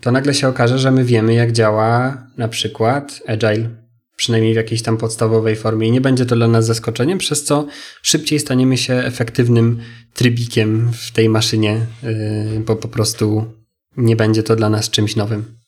[0.00, 3.87] to nagle się okaże, że my wiemy, jak działa na przykład Agile
[4.18, 7.66] przynajmniej w jakiejś tam podstawowej formie i nie będzie to dla nas zaskoczeniem, przez co
[8.02, 9.80] szybciej staniemy się efektywnym
[10.14, 13.52] trybikiem w tej maszynie, y, bo po prostu
[13.96, 15.58] nie będzie to dla nas czymś nowym.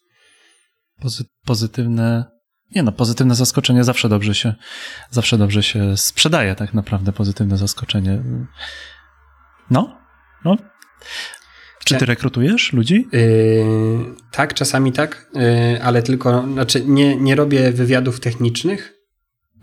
[1.00, 2.24] Pozy pozytywne,
[2.74, 4.54] nie no, pozytywne zaskoczenie zawsze dobrze się,
[5.10, 8.22] zawsze dobrze się sprzedaje tak naprawdę, pozytywne zaskoczenie.
[9.70, 9.98] No,
[10.44, 10.56] no.
[11.84, 13.08] Czy ty rekrutujesz ludzi?
[13.12, 13.24] Yy,
[14.32, 18.94] tak, czasami tak, yy, ale tylko, znaczy nie, nie robię wywiadów technicznych,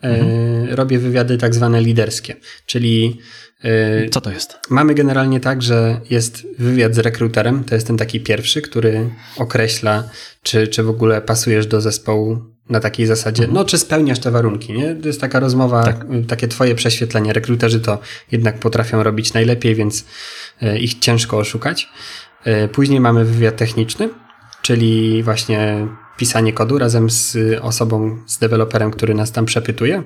[0.03, 0.75] yy, mhm.
[0.75, 3.19] robię wywiady tak zwane liderskie, czyli
[4.11, 4.59] co to jest?
[4.69, 10.09] Mamy generalnie tak, że jest wywiad z rekruterem, to jest ten taki pierwszy, który określa,
[10.43, 12.39] czy, czy w ogóle pasujesz do zespołu
[12.69, 13.53] na takiej zasadzie, mhm.
[13.53, 14.95] no czy spełniasz te warunki, nie?
[14.95, 16.05] To jest taka rozmowa, tak.
[16.27, 17.33] takie twoje prześwietlenie.
[17.33, 17.99] Rekruterzy to
[18.31, 20.05] jednak potrafią robić najlepiej, więc e,
[20.79, 21.89] ich ciężko oszukać.
[22.43, 24.09] E, później mamy wywiad techniczny,
[24.61, 25.87] czyli właśnie
[26.17, 30.03] pisanie kodu razem z osobą, z deweloperem, który nas tam przepytuje.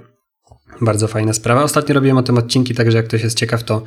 [0.81, 1.63] Bardzo fajna sprawa.
[1.63, 3.83] Ostatnio robiłem o tym odcinki, także jak ktoś jest ciekaw, to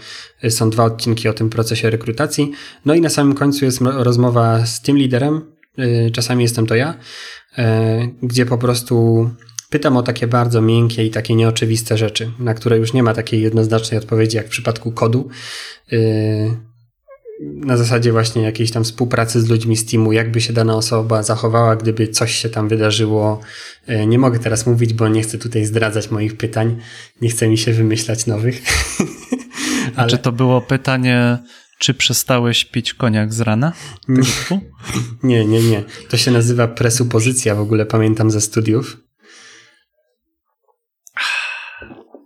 [0.49, 2.53] są dwa odcinki o tym procesie rekrutacji.
[2.85, 6.95] No i na samym końcu jest rozmowa z tym liderem, e, czasami jestem to ja,
[7.59, 9.31] E, gdzie po prostu
[9.75, 13.43] pytam o takie bardzo miękkie i takie nieoczywiste rzeczy, na które już nie ma takiej
[13.43, 15.29] jednoznacznej odpowiedzi jak w przypadku kodu.
[15.93, 15.97] E,
[17.41, 21.77] na zasadzie właśnie jakiejś tam współpracy z ludźmi z teamu, jakby się dana osoba zachowała,
[21.77, 23.41] gdyby coś się tam wydarzyło.
[23.87, 26.77] E, nie mogę teraz mówić, bo nie chcę tutaj zdradzać moich pytań.
[27.21, 28.63] Nie chcę mi się wymyślać nowych.
[29.97, 30.09] Ale...
[30.09, 31.39] Czy to było pytanie
[31.79, 33.73] czy przestałeś pić koniak z rana?
[35.23, 35.85] Nie, nie, nie.
[36.09, 39.04] To się nazywa presupozycja w ogóle, pamiętam ze studiów.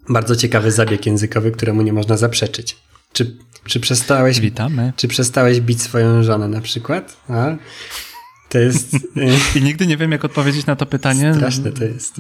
[0.08, 2.76] Bardzo ciekawy zabieg językowy, któremu nie można zaprzeczyć.
[3.12, 4.40] Czy, czy przestałeś.
[4.40, 4.92] Witamy.
[4.96, 7.16] Czy przestałeś bić swoją żonę na przykład?
[7.28, 7.56] A?
[8.48, 8.96] To jest.
[9.56, 11.34] I nigdy nie wiem, jak odpowiedzieć na to pytanie.
[11.34, 12.14] Straszne to jest.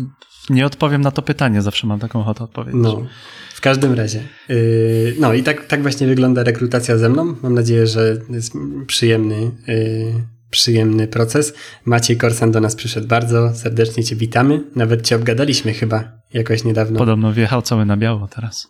[0.50, 2.80] Nie odpowiem na to pytanie, zawsze mam taką ochotę odpowiedzieć.
[2.82, 3.06] No,
[3.54, 4.22] w każdym razie.
[4.48, 7.36] Yy, no i tak, tak właśnie wygląda rekrutacja ze mną.
[7.42, 8.52] Mam nadzieję, że jest
[8.86, 10.12] przyjemny, yy,
[10.50, 11.54] przyjemny proces.
[11.84, 13.54] Maciej Korsan do nas przyszedł bardzo.
[13.54, 14.64] Serdecznie Cię witamy.
[14.76, 16.98] Nawet Cię obgadaliśmy chyba jakoś niedawno.
[16.98, 18.68] Podobno wjechał cały na biało teraz.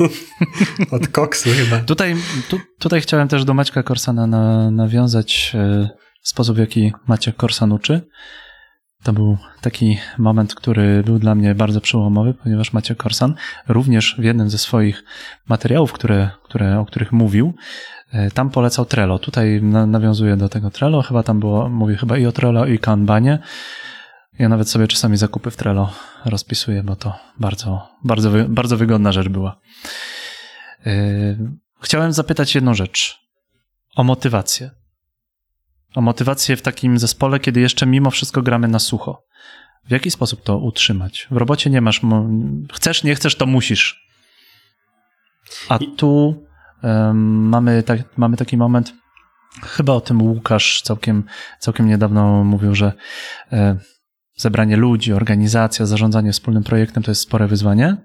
[0.96, 1.78] Od koksu chyba.
[1.78, 2.16] Tutaj,
[2.48, 5.88] tu, tutaj chciałem też do Maćka Korsana na, nawiązać e,
[6.22, 8.00] sposób, w jaki Maciek Korsan uczy.
[9.02, 13.34] To był taki moment, który był dla mnie bardzo przełomowy, ponieważ Maciek Korsan
[13.68, 15.04] również w jednym ze swoich
[15.48, 17.54] materiałów, które, które, o których mówił,
[18.34, 19.18] tam polecał Trello.
[19.18, 22.78] Tutaj na, nawiązuje do tego Trello, chyba tam było, mówi chyba i o Trello i
[22.78, 23.38] Kanbanie.
[24.38, 25.92] Ja nawet sobie czasami zakupy w Trello
[26.24, 29.60] rozpisuję, bo to bardzo, bardzo, bardzo wygodna rzecz była.
[30.86, 31.38] Yy,
[31.82, 33.20] chciałem zapytać jedną rzecz.
[33.96, 34.70] O motywację.
[35.94, 39.22] O motywację w takim zespole, kiedy jeszcze mimo wszystko gramy na sucho.
[39.84, 41.28] W jaki sposób to utrzymać?
[41.30, 42.00] W robocie nie masz.
[42.72, 44.10] Chcesz, nie chcesz, to musisz.
[45.68, 46.42] A tu
[47.14, 48.92] mamy, tak, mamy taki moment.
[49.62, 51.24] Chyba o tym Łukasz całkiem,
[51.58, 52.92] całkiem niedawno mówił, że
[53.52, 53.76] e,
[54.36, 57.96] zebranie ludzi, organizacja, zarządzanie wspólnym projektem to jest spore wyzwanie.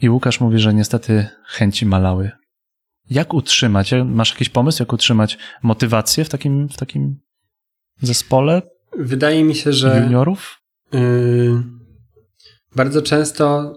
[0.00, 2.30] I Łukasz mówi, że niestety chęci malały.
[3.10, 3.94] Jak utrzymać?
[4.04, 7.20] Masz jakiś pomysł, jak utrzymać motywację w takim, w takim
[8.00, 8.62] zespole?
[8.98, 10.00] Wydaje mi się, że.
[10.04, 10.60] Juniorów?
[10.92, 11.62] Yy,
[12.76, 13.74] bardzo często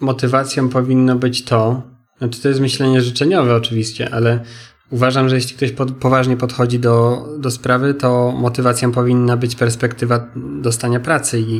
[0.00, 1.82] motywacją powinno być to,
[2.18, 4.40] znaczy to jest myślenie życzeniowe oczywiście, ale
[4.90, 10.28] uważam, że jeśli ktoś pod, poważnie podchodzi do, do sprawy, to motywacją powinna być perspektywa
[10.36, 11.54] dostania pracy i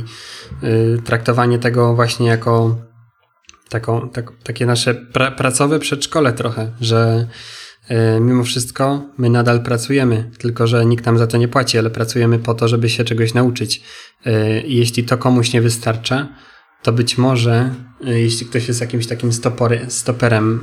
[0.62, 2.76] yy, traktowanie tego właśnie jako
[3.68, 7.26] taką, tak, takie nasze pra, pracowe przedszkole trochę, że
[7.90, 11.90] y, mimo wszystko my nadal pracujemy, tylko że nikt nam za to nie płaci, ale
[11.90, 13.82] pracujemy po to, żeby się czegoś nauczyć.
[14.26, 14.30] Y,
[14.66, 16.28] jeśli to komuś nie wystarcza,
[16.87, 17.74] to być może,
[18.09, 20.61] y, jeśli ktoś jest jakimś takim stopory, stoperem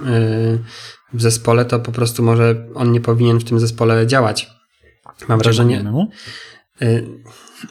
[1.14, 4.50] w zespole, to po prostu może on nie powinien w tym zespole działać.
[5.28, 5.84] Mam wrażenie.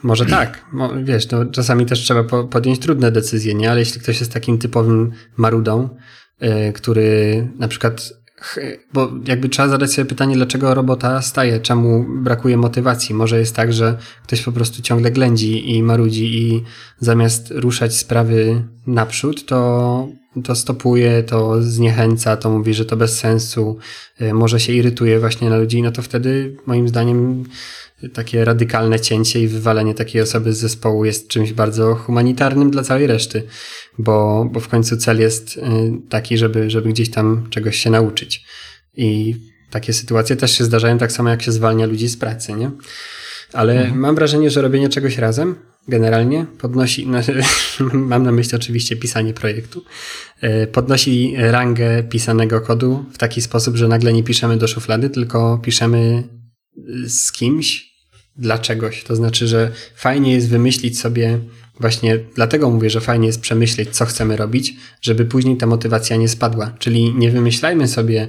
[0.03, 0.65] Może tak,
[1.03, 3.71] wiesz, no, czasami też trzeba podjąć trudne decyzje, nie?
[3.71, 5.97] Ale jeśli ktoś jest takim typowym marudą,
[6.75, 8.13] który na przykład,
[8.93, 13.15] bo jakby trzeba zadać sobie pytanie, dlaczego robota staje, czemu brakuje motywacji.
[13.15, 16.65] Może jest tak, że ktoś po prostu ciągle ględzi i marudzi i
[16.99, 20.09] zamiast ruszać sprawy naprzód, to,
[20.45, 23.79] to stopuje, to zniechęca, to mówi, że to bez sensu,
[24.21, 27.45] yy, może się irytuje właśnie na ludzi, no to wtedy moim zdaniem
[28.09, 33.07] takie radykalne cięcie i wywalenie takiej osoby z zespołu jest czymś bardzo humanitarnym dla całej
[33.07, 33.43] reszty,
[33.99, 35.61] bo, bo w końcu cel jest y,
[36.09, 38.45] taki, żeby, żeby gdzieś tam czegoś się nauczyć.
[38.95, 39.35] I
[39.71, 42.71] takie sytuacje też się zdarzają tak samo, jak się zwalnia ludzi z pracy, nie?
[43.53, 44.01] Ale mhm.
[44.01, 45.55] mam wrażenie, że robienie czegoś razem
[45.89, 47.19] generalnie podnosi, no,
[47.93, 49.85] mam na myśli oczywiście pisanie projektu,
[50.45, 55.59] y, podnosi rangę pisanego kodu w taki sposób, że nagle nie piszemy do szuflady, tylko
[55.63, 56.23] piszemy
[57.07, 57.92] z kimś,
[58.37, 59.05] dla czegoś.
[59.05, 61.39] To znaczy, że fajnie jest wymyślić sobie,
[61.81, 66.29] właśnie dlatego mówię, że fajnie jest przemyśleć, co chcemy robić, żeby później ta motywacja nie
[66.29, 66.75] spadła.
[66.79, 68.29] Czyli nie wymyślajmy sobie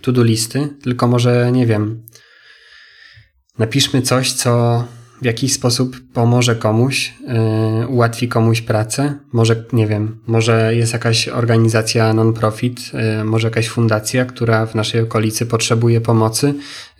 [0.00, 2.02] to-do listy, tylko może, nie wiem,
[3.58, 4.84] napiszmy coś, co
[5.22, 7.14] w jakiś sposób pomoże komuś,
[7.80, 9.18] yy, ułatwi komuś pracę.
[9.32, 15.00] Może, nie wiem, może jest jakaś organizacja non-profit, yy, może jakaś fundacja, która w naszej
[15.00, 16.54] okolicy potrzebuje pomocy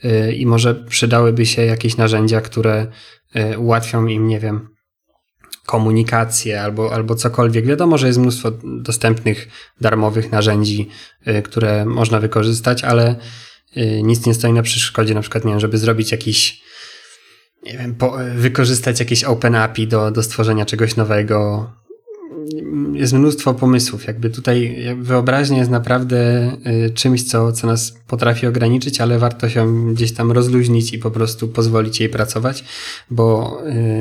[0.04, 2.86] yy, i może przydałyby się jakieś narzędzia, które
[3.34, 4.68] yy, ułatwią im, nie wiem,
[5.66, 7.66] komunikację albo, albo cokolwiek.
[7.66, 9.48] Wiadomo, że jest mnóstwo dostępnych,
[9.80, 10.88] darmowych narzędzi,
[11.26, 13.16] yy, które można wykorzystać, ale
[13.76, 16.70] yy, nic nie stoi na przeszkodzie, na przykład, nie wiem, żeby zrobić jakiś
[17.62, 21.70] nie wiem, po, wykorzystać jakieś open API do, do stworzenia czegoś nowego.
[22.92, 24.06] Jest mnóstwo pomysłów.
[24.06, 26.50] Jakby tutaj wyobraźnia jest naprawdę
[26.86, 31.10] y, czymś, co, co nas potrafi ograniczyć, ale warto się gdzieś tam rozluźnić i po
[31.10, 32.64] prostu pozwolić jej pracować,
[33.10, 33.58] bo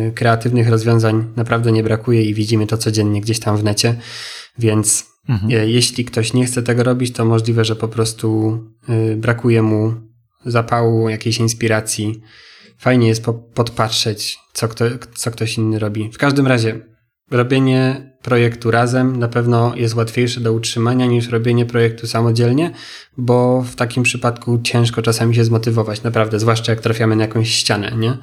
[0.07, 3.95] y, kreatywnych rozwiązań naprawdę nie brakuje i widzimy to codziennie gdzieś tam w necie.
[4.59, 5.51] Więc mhm.
[5.51, 8.59] Y, jeśli ktoś nie chce tego robić, to możliwe, że po prostu
[9.17, 9.93] brakuje mu
[10.45, 12.21] zapału, jakiejś inspiracji
[12.79, 16.11] fajnie jest po, podpatrzeć, co, kto, co ktoś inny robi.
[16.11, 16.79] W każdym razie,
[17.31, 22.71] robienie projektu razem na pewno jest łatwiejsze do utrzymania niż robienie projektu samodzielnie,
[23.17, 27.91] bo w takim przypadku ciężko czasami się zmotywować, naprawdę, zwłaszcza jak trafiamy na jakąś ścianę,
[27.97, 28.17] nie?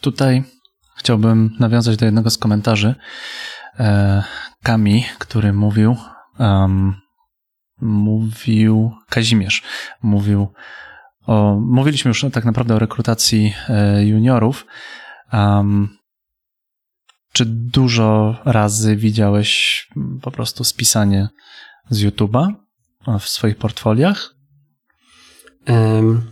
[0.00, 0.44] Tutaj
[0.98, 2.94] chciałbym nawiązać do jednego z komentarzy.
[3.78, 4.22] e,
[4.62, 5.96] Kami, który mówił,
[6.38, 6.94] um,
[7.80, 9.62] mówił Kazimierz,
[10.02, 10.48] mówił
[11.26, 14.66] o, mówiliśmy już tak naprawdę o rekrutacji e, juniorów.
[15.32, 15.88] Um,
[17.32, 19.88] czy dużo razy widziałeś
[20.22, 21.28] po prostu spisanie
[21.90, 22.54] z YouTube'a
[23.20, 24.34] w swoich portfoliach?
[25.68, 26.22] Um,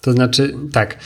[0.00, 0.98] to znaczy, tak.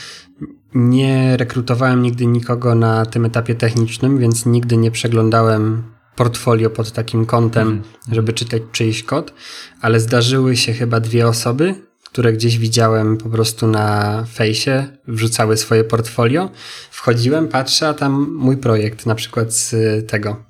[0.73, 5.83] Nie rekrutowałem nigdy nikogo na tym etapie technicznym, więc nigdy nie przeglądałem
[6.15, 7.83] portfolio pod takim kątem, mm.
[8.11, 9.33] żeby czytać czyjś kod,
[9.81, 11.75] ale zdarzyły się chyba dwie osoby,
[12.11, 16.49] które gdzieś widziałem po prostu na fejsie, wrzucały swoje portfolio.
[16.91, 19.75] Wchodziłem, patrzę, a tam mój projekt, na przykład z
[20.09, 20.43] tego,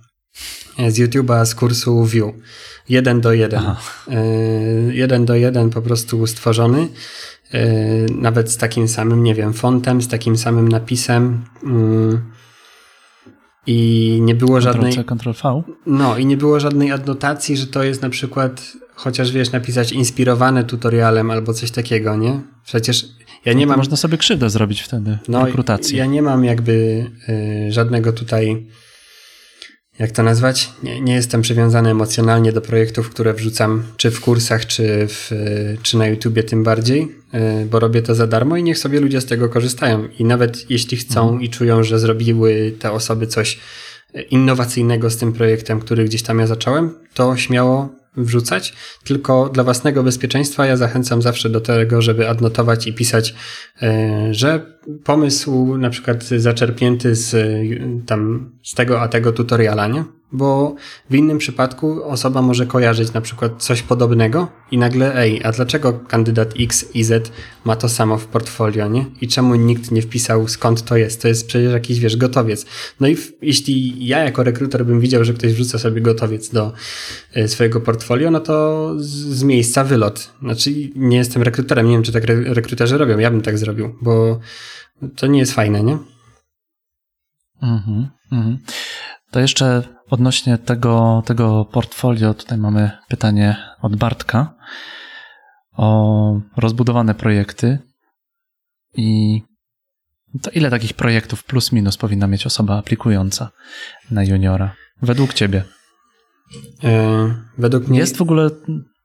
[0.89, 2.33] z YouTube'a, z kursu View.
[2.89, 3.59] Jeden do jeden.
[3.59, 3.77] Aha.
[4.07, 4.23] E,
[4.93, 6.87] jeden do jeden po prostu stworzony.
[7.53, 7.67] E,
[8.15, 11.45] nawet z takim samym, nie wiem, fontem, z takim samym napisem.
[11.63, 12.31] Mm.
[13.67, 14.93] I nie było żadnej.
[14.93, 15.63] Ctrl V.
[15.85, 18.61] No, i nie było żadnej adnotacji, że to jest na przykład,
[18.95, 22.39] chociaż wiesz, napisać inspirowane tutorialem albo coś takiego, nie?
[22.65, 23.05] Przecież
[23.45, 23.77] ja nie no mam.
[23.77, 25.17] Można sobie krzywdę zrobić wtedy.
[25.27, 25.97] No, rekrutacji.
[25.97, 28.67] Ja nie mam jakby y, żadnego tutaj
[29.99, 30.69] jak to nazwać?
[30.83, 35.31] Nie, nie, jestem przywiązany emocjonalnie do projektów, które wrzucam, czy w kursach, czy, w,
[35.83, 39.21] czy na YouTubie tym bardziej, e, bo robię to za darmo i niech sobie ludzie
[39.21, 40.07] z tego korzystają.
[40.19, 41.41] I nawet jeśli chcą mhm.
[41.41, 43.59] i czują, że zrobiły te osoby coś
[44.29, 50.03] innowacyjnego z tym projektem, który gdzieś tam ja zacząłem, to śmiało wrzucać, tylko dla własnego
[50.03, 53.35] bezpieczeństwa ja zachęcam zawsze do tego, żeby adnotować i pisać,
[53.81, 57.35] e, że pomysł na przykład zaczerpnięty z
[58.05, 60.03] tam z tego a tego tutoriala, nie?
[60.31, 60.75] Bo
[61.09, 65.93] w innym przypadku osoba może kojarzyć na przykład coś podobnego i nagle, ej, a dlaczego
[65.93, 67.31] kandydat X i Z
[67.65, 69.05] ma to samo w portfolio, nie?
[69.21, 71.21] I czemu nikt nie wpisał skąd to jest?
[71.21, 72.65] To jest przecież jakiś, wiesz, gotowiec.
[72.99, 76.73] No i w, jeśli ja jako rekruter bym widział, że ktoś wrzuca sobie gotowiec do
[77.37, 80.31] y, swojego portfolio, no to z, z, miejsca wylot.
[80.41, 83.95] Znaczy, nie jestem rekruterem, nie wiem, czy tak re, rekruterzy robią, ja bym tak zrobił,
[84.01, 84.39] bo
[85.15, 85.97] to nie jest fajne, nie?
[87.61, 88.57] Mhm, mhm.
[89.31, 94.53] To jeszcze odnośnie tego, tego portfolio, tutaj mamy pytanie od Bartka
[95.77, 97.79] o rozbudowane projekty
[98.95, 99.41] i
[100.41, 103.49] to ile takich projektów plus minus powinna mieć osoba aplikująca
[104.11, 104.75] na juniora?
[105.01, 105.63] Według ciebie?
[106.83, 107.99] E, według mnie...
[107.99, 108.49] Jest w ogóle,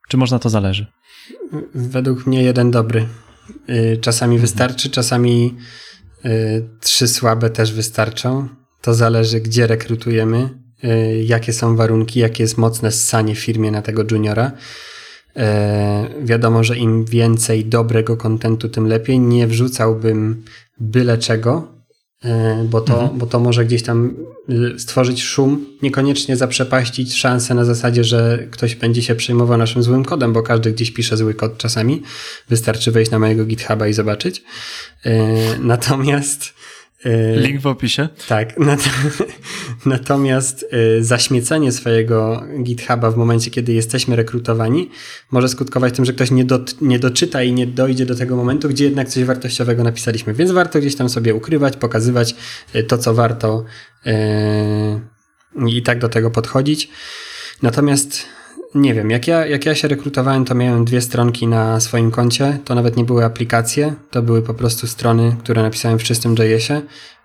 [0.09, 0.87] czy można to zależy?
[1.75, 3.09] Według mnie jeden dobry.
[3.67, 4.41] E, czasami mhm.
[4.41, 5.57] wystarczy, czasami
[6.25, 6.31] e,
[6.81, 8.49] trzy słabe też wystarczą.
[8.83, 10.66] To zależy, gdzie rekrutujemy,
[11.25, 14.53] jakie są warunki, jakie jest mocne ssanie w firmie na tego juniora.
[15.37, 19.19] Y, wiadomo, że im więcej dobrego kontentu, tym lepiej.
[19.21, 20.45] Nie wrzucałbym
[20.81, 21.69] byle czego,
[22.25, 22.29] y,
[22.65, 23.19] bo to, mhm.
[23.19, 24.15] bo to może gdzieś tam
[24.79, 30.33] stworzyć szum, niekoniecznie zaprzepaścić szansę na zasadzie, że ktoś będzie się przejmował naszym złym kodem,
[30.33, 32.03] bo każdy gdzieś pisze zły kod czasami.
[32.49, 34.43] Wystarczy wejść na mojego GitHuba i zobaczyć.
[35.61, 36.55] Natomiast
[37.37, 38.09] Link w opisie.
[38.29, 38.55] Tak.
[39.87, 44.91] Natomiast e, zaśmiecenie swojego GitHuba w momencie, kiedy jesteśmy rekrutowani,
[45.31, 48.69] może skutkować tym, że ktoś nie, do, nie doczyta i nie dojdzie do tego momentu,
[48.69, 50.35] gdzie jednak coś wartościowego napisaliśmy.
[50.35, 52.35] Więc warto gdzieś tam sobie ukrywać, pokazywać
[52.73, 53.65] e, to, co warto
[55.67, 56.89] i tak do tego podchodzić.
[57.63, 58.27] Natomiast
[58.75, 62.59] nie wiem, jak ja, jak ja się rekrutowałem, to miałem dwie stronki na swoim koncie.
[62.65, 66.83] To nawet nie były aplikacje, to były po prostu strony, które napisałem w czystym JS-ie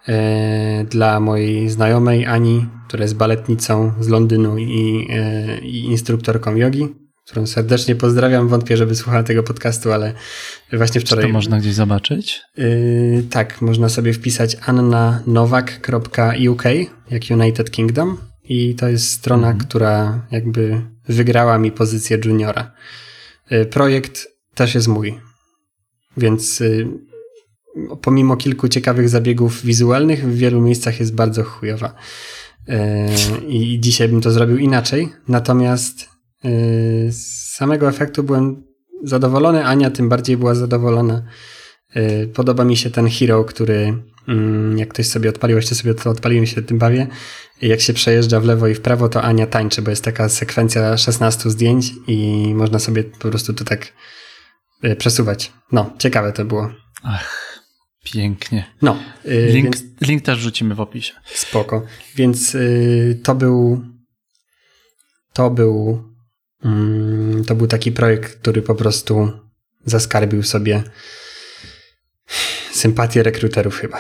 [0.08, 6.88] e, dla mojej znajomej Ani, która jest baletnicą z Londynu i, e, i instruktorką jogi,
[7.26, 8.48] którą serdecznie pozdrawiam.
[8.48, 10.14] Wątpię, żeby słuchała tego podcastu, ale
[10.74, 11.26] właśnie wczoraj.
[11.26, 12.42] Czy to można gdzieś zobaczyć?
[12.58, 16.64] Yy, tak, można sobie wpisać annanowak.uk,
[17.12, 18.18] jak United Kingdom.
[18.44, 19.68] I to jest strona, mhm.
[19.68, 22.72] która jakby wygrała mi pozycję juniora.
[23.52, 25.20] Y, projekt też jest mój,
[26.18, 26.88] więc y,
[28.02, 31.96] pomimo kilku ciekawych zabiegów wizualnych, w wielu miejscach jest bardzo chujowa.
[32.70, 32.74] Y,
[33.48, 35.10] I dzisiaj bym to zrobił inaczej.
[35.28, 36.10] Natomiast
[37.10, 38.64] z samego efektu byłem
[39.04, 39.66] zadowolony.
[39.66, 41.24] Ania tym bardziej była zadowolona.
[42.34, 44.04] Podoba mi się ten hero, który
[44.76, 47.08] jak ktoś sobie odpalił, jeszcze sobie to odpaliłem się tym bawię,
[47.62, 50.98] jak się przejeżdża w lewo i w prawo, to Ania tańczy, bo jest taka sekwencja
[50.98, 53.94] 16 zdjęć i można sobie po prostu to tak
[54.84, 55.52] e, przesuwać.
[55.72, 56.72] No, ciekawe to było.
[57.04, 57.60] Ach,
[58.04, 58.66] pięknie.
[58.82, 58.98] No.
[59.26, 61.14] E, link, więc, link też rzucimy w opisie.
[61.26, 61.86] Spoko.
[62.16, 63.82] Więc y, to był
[65.34, 66.04] to był
[66.64, 69.32] mm, to był taki projekt, który po prostu
[69.86, 70.84] zaskarbił sobie
[72.82, 73.98] sympatię rekruterów chyba.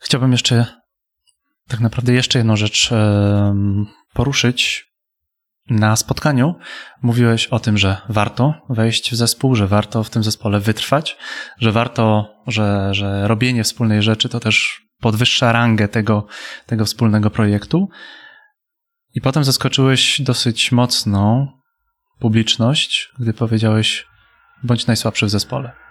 [0.00, 0.66] Chciałbym jeszcze
[1.68, 2.90] tak naprawdę jeszcze jedną rzecz
[4.12, 4.88] poruszyć.
[5.70, 6.54] Na spotkaniu
[7.02, 11.16] mówiłeś o tym, że warto wejść w zespół, że warto w tym zespole wytrwać,
[11.58, 16.26] że warto, że, że robienie wspólnej rzeczy to też podwyższa rangę tego,
[16.66, 17.88] tego wspólnego projektu.
[19.14, 21.48] I potem zaskoczyłeś dosyć mocną
[22.18, 24.06] publiczność, gdy powiedziałeś,
[24.62, 25.87] bądź najsłabszy w zespole.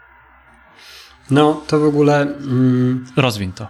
[1.32, 2.22] No, to w ogóle.
[2.22, 3.68] Mm, Rozwin to.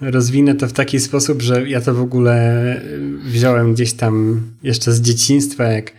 [0.00, 2.80] Rozwinę to w taki sposób, że ja to w ogóle
[3.24, 5.92] wziąłem gdzieś tam jeszcze z dzieciństwa, jak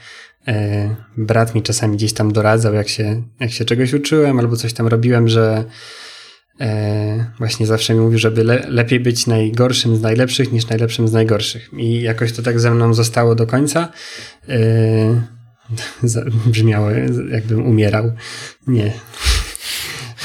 [0.47, 4.73] e, brat mi czasami gdzieś tam doradzał, jak się, jak się czegoś uczyłem albo coś
[4.73, 5.63] tam robiłem, że
[6.61, 11.13] e, właśnie zawsze mi mówił, żeby le, lepiej być najgorszym z najlepszych niż najlepszym z
[11.13, 11.69] najgorszych.
[11.77, 13.91] I jakoś to tak ze mną zostało do końca.
[14.49, 15.23] E,
[16.45, 16.89] brzmiało,
[17.29, 18.11] jakbym umierał.
[18.67, 18.93] Nie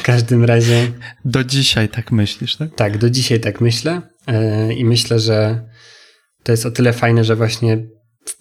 [0.05, 0.93] każdym razie.
[1.25, 2.75] Do dzisiaj tak myślisz, tak?
[2.75, 4.03] Tak, do dzisiaj tak myślę.
[4.27, 5.69] E, I myślę, że
[6.43, 7.87] to jest o tyle fajne, że właśnie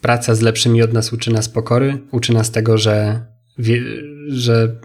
[0.01, 3.25] praca z lepszymi od nas uczy nas pokory, uczy nas tego, że,
[3.57, 3.81] wie,
[4.27, 4.79] że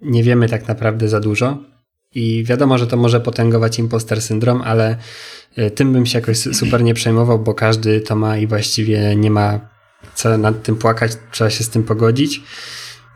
[0.00, 1.58] nie wiemy tak naprawdę za dużo.
[2.14, 4.96] I wiadomo, że to może potęgować imposter syndrom, ale
[5.56, 9.30] e, tym bym się jakoś super nie przejmował, bo każdy to ma i właściwie nie
[9.30, 9.72] ma
[10.14, 12.42] co nad tym płakać, trzeba się z tym pogodzić.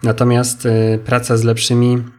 [0.02, 2.15] Natomiast e, praca z lepszymi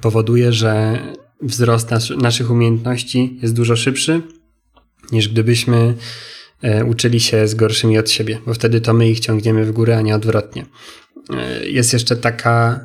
[0.00, 0.98] powoduje, że
[1.42, 4.22] wzrost nas, naszych umiejętności jest dużo szybszy
[5.12, 5.94] niż gdybyśmy
[6.62, 9.96] e, uczyli się z gorszymi od siebie, bo wtedy to my ich ciągniemy w górę,
[9.96, 10.66] a nie odwrotnie.
[11.30, 12.80] E, jest jeszcze taka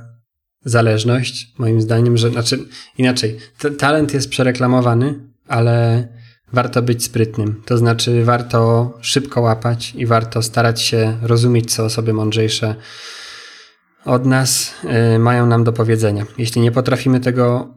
[0.66, 2.60] zależność, moim zdaniem, że znaczy
[2.98, 3.38] inaczej,
[3.78, 6.08] talent jest przereklamowany, ale
[6.54, 7.62] warto być sprytnym.
[7.66, 12.76] To znaczy, warto szybko łapać i warto starać się rozumieć, co osoby mądrzejsze
[14.08, 14.74] od nas
[15.16, 16.26] y, mają nam do powiedzenia.
[16.38, 17.74] Jeśli nie potrafimy tego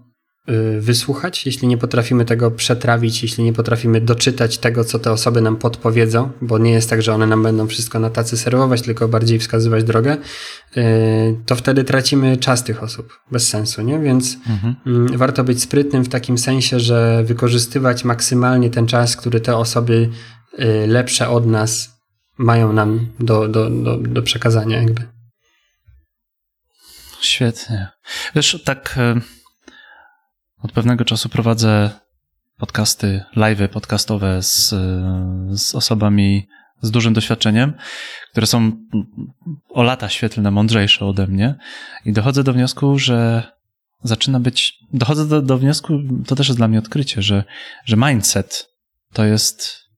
[0.48, 5.40] y, wysłuchać, jeśli nie potrafimy tego przetrawić, jeśli nie potrafimy doczytać tego, co te osoby
[5.40, 9.08] nam podpowiedzą, bo nie jest tak, że one nam będą wszystko na tacy serwować, tylko
[9.08, 10.16] bardziej wskazywać drogę,
[10.76, 13.12] y, to wtedy tracimy czas tych osób.
[13.30, 13.98] Bez sensu, nie?
[13.98, 14.74] Więc mhm.
[14.86, 20.08] Mm, warto być sprytnym w takim sensie, że wykorzystywać maksymalnie ten czas, który te osoby
[20.86, 22.00] lepsze od nas
[22.38, 25.19] mają nam do, do, do, do przekazania jakby.
[27.20, 27.88] Świetnie.
[28.34, 29.20] Wiesz, tak e,
[30.62, 31.90] od pewnego czasu prowadzę
[32.56, 34.68] podcasty, live'y podcastowe z,
[35.60, 36.48] z osobami
[36.82, 37.74] z dużym doświadczeniem,
[38.30, 38.72] które są
[39.68, 41.54] o lata świetlne, mądrzejsze ode mnie
[42.04, 43.42] i dochodzę do wniosku, że
[44.02, 47.44] zaczyna być, dochodzę do, do wniosku, to też jest dla mnie odkrycie, że,
[47.84, 48.68] że mindset
[49.12, 49.89] to jest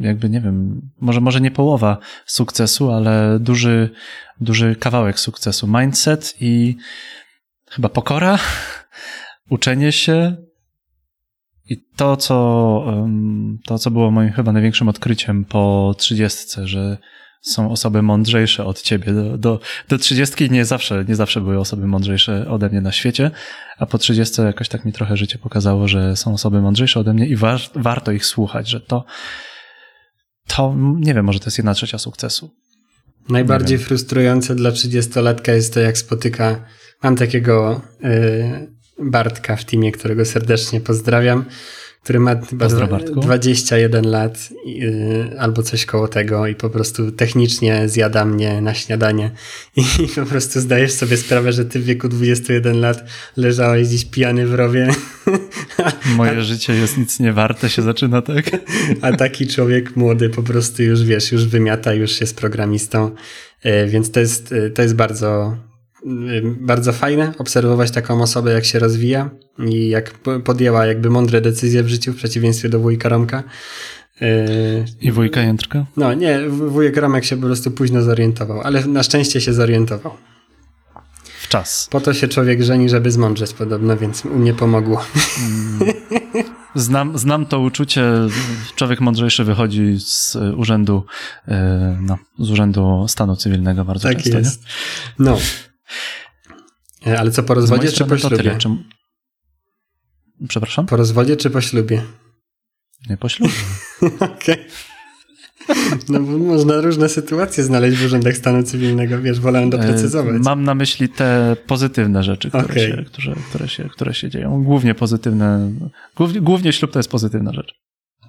[0.00, 3.90] jakby, nie wiem, może, może nie połowa sukcesu, ale duży,
[4.40, 5.66] duży kawałek sukcesu.
[5.66, 6.76] Mindset i
[7.70, 8.38] chyba pokora,
[9.50, 10.36] uczenie się
[11.68, 12.84] i to, co,
[13.66, 16.98] to, co było moim chyba największym odkryciem po trzydziestce, że
[17.40, 19.12] są osoby mądrzejsze od ciebie.
[19.12, 23.30] Do, do, do 30 nie zawsze, nie zawsze były osoby mądrzejsze ode mnie na świecie,
[23.78, 27.26] a po 30 jakoś tak mi trochę życie pokazało, że są osoby mądrzejsze ode mnie
[27.26, 29.04] i war, warto ich słuchać, że to,
[30.56, 32.50] to nie wiem, może to jest jedna trzecia sukcesu.
[33.28, 36.64] Najbardziej frustrujące dla 30-latka jest to, jak spotyka.
[37.02, 41.44] Mam takiego y, Bartka w teamie, którego serdecznie pozdrawiam
[42.08, 48.24] który ma chyba 21 lat yy, albo coś koło tego i po prostu technicznie zjada
[48.24, 49.30] mnie na śniadanie
[49.76, 53.04] i, i po prostu zdajesz sobie sprawę, że ty w wieku 21 lat
[53.36, 54.88] leżałeś gdzieś pijany w rowie.
[56.16, 58.44] Moje życie jest nic nie warte, się zaczyna tak.
[59.02, 63.10] A taki człowiek młody po prostu już wiesz, już wymiata, już jest programistą,
[63.64, 65.56] yy, więc to jest, yy, to jest bardzo
[66.60, 71.88] bardzo fajne obserwować taką osobę, jak się rozwija i jak podjęła jakby mądre decyzje w
[71.88, 73.42] życiu w przeciwieństwie do wujka Romka.
[74.22, 75.86] Y, I wujka Jędrka?
[75.96, 80.12] No nie, wujek Romek się po prostu późno zorientował, ale na szczęście się zorientował.
[81.40, 81.88] W czas.
[81.90, 85.04] Po to się człowiek żeni, żeby zmądrzeć podobno, więc u mnie pomogło.
[85.38, 85.94] Mm.
[86.74, 88.12] Znam, znam to uczucie.
[88.76, 91.04] Człowiek mądrzejszy wychodzi z urzędu,
[91.48, 91.52] y,
[92.00, 94.30] no, z urzędu stanu cywilnego bardzo tak często.
[94.30, 94.62] Tak jest.
[95.18, 95.24] Nie?
[95.24, 95.38] No.
[97.06, 98.36] E, ale co, po rozwodzie czy po ślubie?
[98.36, 98.68] Tyle, czy...
[100.48, 100.86] Przepraszam?
[100.86, 102.02] Po rozwodzie czy po ślubie?
[103.10, 103.52] Nie po ślubie.
[104.20, 104.64] Okej.
[106.08, 110.42] No bo można różne sytuacje znaleźć w urzędach stanu cywilnego, wiesz, wolałem doprecyzować.
[110.44, 112.78] Mam na myśli te pozytywne rzeczy, które, okay.
[112.78, 114.64] się, które, które, się, które się dzieją.
[114.64, 115.72] Głównie pozytywne,
[116.16, 117.74] głównie, głównie ślub to jest pozytywna rzecz.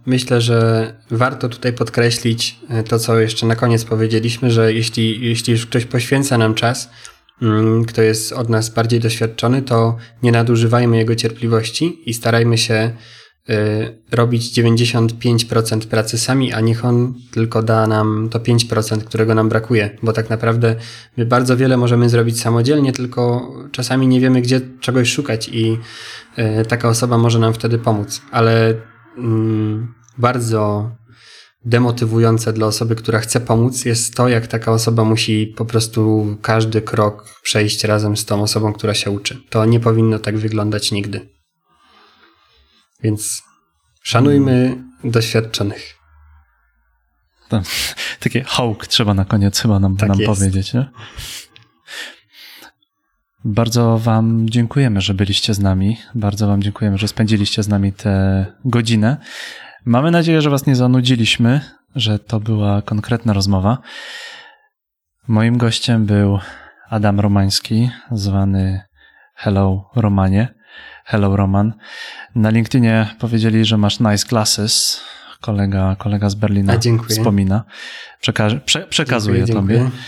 [0.05, 5.53] Myślę, że warto tutaj podkreślić e, to, co jeszcze na koniec powiedzieliśmy, że jeśli, jeśli
[5.53, 6.89] już ktoś poświęca nam czas,
[7.87, 12.91] kto jest od nas bardziej doświadczony, to nie nadużywajmy jego cierpliwości i starajmy się
[13.49, 13.53] y,
[14.11, 19.97] robić 95% pracy sami, a niech on tylko da nam to 5%, którego nam brakuje,
[20.03, 20.75] bo tak naprawdę
[21.17, 25.77] my bardzo wiele możemy zrobić samodzielnie, tylko czasami nie wiemy, gdzie czegoś szukać i
[26.61, 28.73] y, taka osoba może nam wtedy pomóc, ale
[29.17, 30.91] mm, bardzo
[31.65, 36.81] demotywujące dla osoby, która chce pomóc, jest to, jak taka osoba musi po prostu każdy
[36.81, 39.41] krok przejść razem z tą osobą, która się uczy.
[39.49, 41.29] To nie powinno tak wyglądać nigdy.
[43.03, 43.43] Więc
[44.03, 45.95] szanujmy doświadczonych.
[47.49, 47.61] To,
[48.19, 50.89] takie hołk trzeba na koniec chyba nam, tak nam powiedzieć, nie?
[53.45, 55.97] Bardzo Wam dziękujemy, że byliście z nami.
[56.15, 59.17] Bardzo Wam dziękujemy, że spędziliście z nami tę godzinę.
[59.89, 61.61] Mamy nadzieję, że Was nie zanudziliśmy,
[61.95, 63.77] że to była konkretna rozmowa.
[65.27, 66.39] Moim gościem był
[66.89, 68.81] Adam Romański, zwany
[69.35, 70.47] Hello Romanie.
[71.05, 71.73] Hello Roman.
[72.35, 75.01] Na LinkedInie powiedzieli, że masz nice glasses.
[75.41, 77.63] Kolega, kolega z Berlina A, wspomina.
[78.65, 79.75] Prze- przekazuję dziękuję, Tobie.
[79.75, 80.01] Dziękuję.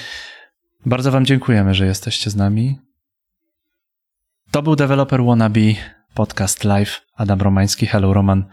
[0.85, 2.79] Bardzo Wam dziękujemy, że jesteście z nami.
[4.51, 5.73] To był Developer Wannabe
[6.13, 7.01] podcast live.
[7.15, 7.87] Adam Romański.
[7.87, 8.45] Hello Roman.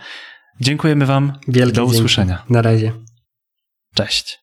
[0.61, 1.33] Dziękujemy Wam.
[1.49, 2.37] Wielkie Do usłyszenia.
[2.37, 2.53] Dzięki.
[2.53, 2.93] Na razie.
[3.95, 4.41] Cześć.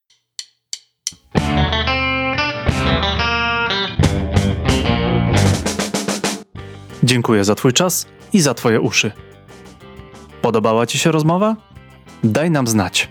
[7.03, 9.11] Dziękuję za Twój czas i za Twoje uszy.
[10.41, 11.55] Podobała Ci się rozmowa?
[12.24, 13.09] Daj nam znać.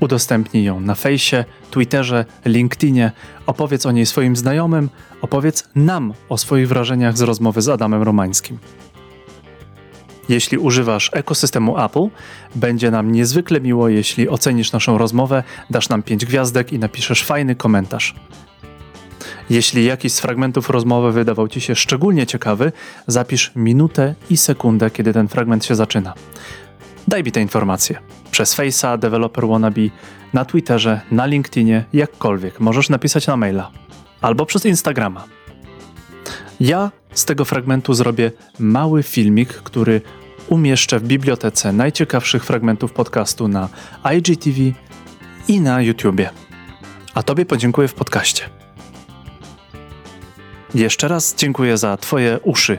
[0.00, 3.12] Udostępnij ją na fejsie, Twitterze, LinkedInie,
[3.46, 4.90] opowiedz o niej swoim znajomym,
[5.22, 8.58] opowiedz nam o swoich wrażeniach z rozmowy z Adamem Romańskim.
[10.28, 12.08] Jeśli używasz ekosystemu Apple,
[12.54, 17.54] będzie nam niezwykle miło, jeśli ocenisz naszą rozmowę, dasz nam 5 gwiazdek i napiszesz fajny
[17.54, 18.14] komentarz.
[19.50, 22.72] Jeśli jakiś z fragmentów rozmowy wydawał Ci się szczególnie ciekawy,
[23.06, 26.14] zapisz minutę i sekundę, kiedy ten fragment się zaczyna.
[27.08, 27.98] Daj mi te informacje.
[28.30, 29.80] Przez Face'a, Developer Wannabe,
[30.32, 32.60] na Twitterze, na LinkedInie, jakkolwiek.
[32.60, 33.70] Możesz napisać na maila.
[34.20, 35.24] Albo przez Instagrama.
[36.60, 40.00] Ja z tego fragmentu zrobię mały filmik, który
[40.48, 43.68] umieszczę w bibliotece najciekawszych fragmentów podcastu na
[44.16, 44.60] IGTV
[45.48, 46.30] i na YouTubie.
[47.14, 48.42] A Tobie podziękuję w podcaście.
[50.74, 52.78] Jeszcze raz dziękuję za Twoje uszy.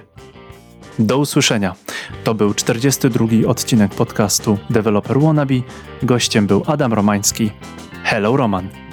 [1.00, 1.76] Do usłyszenia.
[2.24, 5.56] To był 42 odcinek podcastu Developer Wannabe.
[6.04, 7.52] Gościem był Adam Romański.
[8.04, 8.89] Hello Roman.